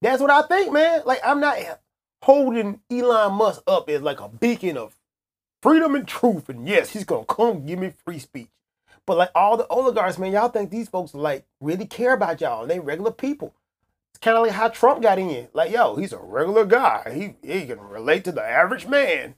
That's 0.00 0.22
what 0.22 0.30
I 0.30 0.42
think, 0.42 0.72
man. 0.72 1.02
Like, 1.04 1.20
I'm 1.24 1.40
not 1.40 1.58
holding 2.22 2.80
Elon 2.90 3.34
Musk 3.34 3.62
up 3.66 3.88
as 3.88 4.02
like 4.02 4.20
a 4.20 4.28
beacon 4.28 4.76
of 4.76 4.96
freedom 5.62 5.94
and 5.94 6.06
truth. 6.06 6.48
And 6.48 6.68
yes, 6.68 6.90
he's 6.90 7.04
gonna 7.04 7.24
come 7.24 7.66
give 7.66 7.78
me 7.78 7.92
free 8.04 8.18
speech. 8.20 8.48
But 9.06 9.16
like 9.16 9.30
all 9.34 9.56
the 9.56 9.66
oligarchs, 9.68 10.18
man, 10.18 10.32
y'all 10.32 10.48
think 10.48 10.70
these 10.70 10.88
folks 10.88 11.14
like 11.14 11.44
really 11.60 11.86
care 11.86 12.12
about 12.12 12.40
y'all. 12.40 12.62
and 12.62 12.70
They 12.70 12.78
regular 12.80 13.10
people. 13.10 13.54
It's 14.10 14.20
kind 14.20 14.36
of 14.36 14.44
like 14.44 14.52
how 14.52 14.68
Trump 14.68 15.02
got 15.02 15.18
in. 15.18 15.48
Like, 15.52 15.72
yo, 15.72 15.96
he's 15.96 16.12
a 16.12 16.18
regular 16.18 16.64
guy. 16.64 17.10
He 17.14 17.36
he 17.46 17.66
can 17.66 17.80
relate 17.80 18.24
to 18.24 18.32
the 18.32 18.44
average 18.44 18.86
man. 18.86 19.34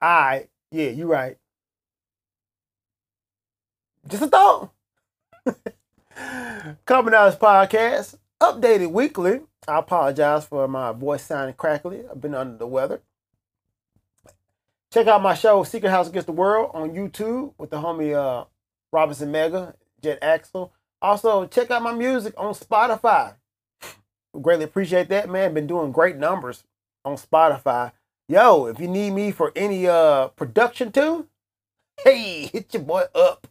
Right, 0.00 0.48
yeah, 0.70 0.90
you're 0.90 1.06
right. 1.06 1.38
Just 4.06 4.22
a 4.24 4.26
thought. 4.26 4.72
Coming 6.84 7.14
out 7.14 7.30
this 7.30 7.38
podcast, 7.38 8.16
updated 8.40 8.90
weekly. 8.90 9.40
I 9.68 9.78
apologize 9.78 10.44
for 10.44 10.66
my 10.66 10.92
voice 10.92 11.22
sounding 11.22 11.54
crackly. 11.54 12.02
I've 12.10 12.20
been 12.20 12.34
under 12.34 12.56
the 12.56 12.66
weather. 12.66 13.00
Check 14.92 15.06
out 15.06 15.22
my 15.22 15.34
show, 15.34 15.62
Secret 15.62 15.90
House 15.90 16.08
Against 16.08 16.26
the 16.26 16.32
World, 16.32 16.72
on 16.74 16.90
YouTube 16.90 17.54
with 17.58 17.70
the 17.70 17.80
homie 17.80 18.14
uh, 18.14 18.44
Robinson 18.92 19.30
Mega, 19.30 19.74
Jet 20.02 20.18
Axel. 20.20 20.72
Also, 21.00 21.46
check 21.46 21.70
out 21.70 21.82
my 21.82 21.94
music 21.94 22.34
on 22.36 22.54
Spotify. 22.54 23.34
Greatly 24.40 24.64
appreciate 24.64 25.08
that, 25.08 25.30
man. 25.30 25.54
Been 25.54 25.66
doing 25.66 25.92
great 25.92 26.16
numbers 26.16 26.64
on 27.04 27.16
Spotify. 27.16 27.92
Yo, 28.28 28.66
if 28.66 28.80
you 28.80 28.88
need 28.88 29.12
me 29.12 29.30
for 29.30 29.52
any 29.54 29.86
uh 29.86 30.28
production 30.28 30.90
too, 30.90 31.28
hey, 32.04 32.46
hit 32.52 32.74
your 32.74 32.82
boy 32.82 33.04
up 33.14 33.46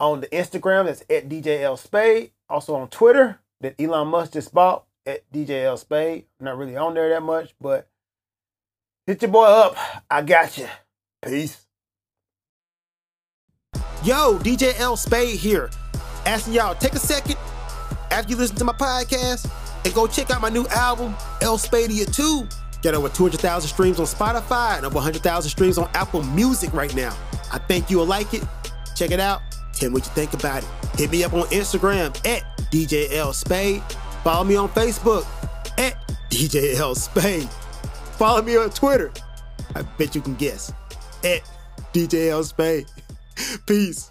on 0.00 0.22
the 0.22 0.26
Instagram. 0.28 0.86
That's 0.86 1.02
at 1.02 1.28
DJL 1.28 1.78
Spade. 1.78 2.32
Also 2.48 2.74
on 2.74 2.88
Twitter 2.88 3.38
that 3.60 3.76
Elon 3.78 4.08
Musk 4.08 4.32
just 4.32 4.52
bought 4.52 4.84
at 5.06 5.30
DJL 5.30 5.78
Spade. 5.78 6.24
Not 6.40 6.58
really 6.58 6.76
on 6.76 6.94
there 6.94 7.10
that 7.10 7.22
much, 7.22 7.54
but 7.60 7.86
Hit 9.10 9.22
your 9.22 9.30
boy 9.32 9.44
up. 9.44 9.76
I 10.08 10.22
got 10.22 10.56
you. 10.56 10.68
Peace. 11.20 11.66
Yo, 14.04 14.38
DJ 14.38 14.78
L 14.78 14.96
Spade 14.96 15.36
here. 15.36 15.68
Asking 16.24 16.54
y'all, 16.54 16.76
take 16.76 16.92
a 16.92 16.98
second 17.00 17.36
after 18.12 18.30
you 18.30 18.36
listen 18.36 18.54
to 18.56 18.64
my 18.64 18.72
podcast 18.72 19.50
and 19.84 19.92
go 19.94 20.06
check 20.06 20.30
out 20.30 20.40
my 20.40 20.48
new 20.48 20.64
album, 20.68 21.16
El 21.42 21.58
Spadia 21.58 22.06
2. 22.14 22.46
Got 22.82 22.94
over 22.94 23.08
200,000 23.08 23.68
streams 23.68 23.98
on 23.98 24.06
Spotify 24.06 24.76
and 24.76 24.86
over 24.86 24.94
100,000 24.94 25.50
streams 25.50 25.76
on 25.76 25.90
Apple 25.94 26.22
Music 26.22 26.72
right 26.72 26.94
now. 26.94 27.12
I 27.52 27.58
think 27.58 27.90
you'll 27.90 28.06
like 28.06 28.32
it. 28.32 28.44
Check 28.94 29.10
it 29.10 29.18
out. 29.18 29.42
Tell 29.72 29.90
me 29.90 29.94
what 29.94 30.04
you 30.04 30.12
think 30.12 30.34
about 30.34 30.62
it. 30.62 30.68
Hit 30.98 31.10
me 31.10 31.24
up 31.24 31.32
on 31.32 31.44
Instagram 31.48 32.08
at 32.26 32.42
DJ 32.70 33.12
L 33.12 33.32
Spade. 33.32 33.82
Follow 34.24 34.44
me 34.44 34.56
on 34.56 34.68
Facebook 34.70 35.26
at 35.78 35.96
DJ 36.30 36.74
L 36.76 36.94
Spade. 36.94 37.48
Follow 38.18 38.42
me 38.42 38.56
on 38.56 38.70
Twitter. 38.70 39.10
I 39.74 39.82
bet 39.82 40.14
you 40.14 40.20
can 40.20 40.34
guess. 40.34 40.72
At 41.24 41.42
DJ 41.92 42.28
L 42.30 42.44
Spade. 42.44 42.86
Peace. 43.66 44.10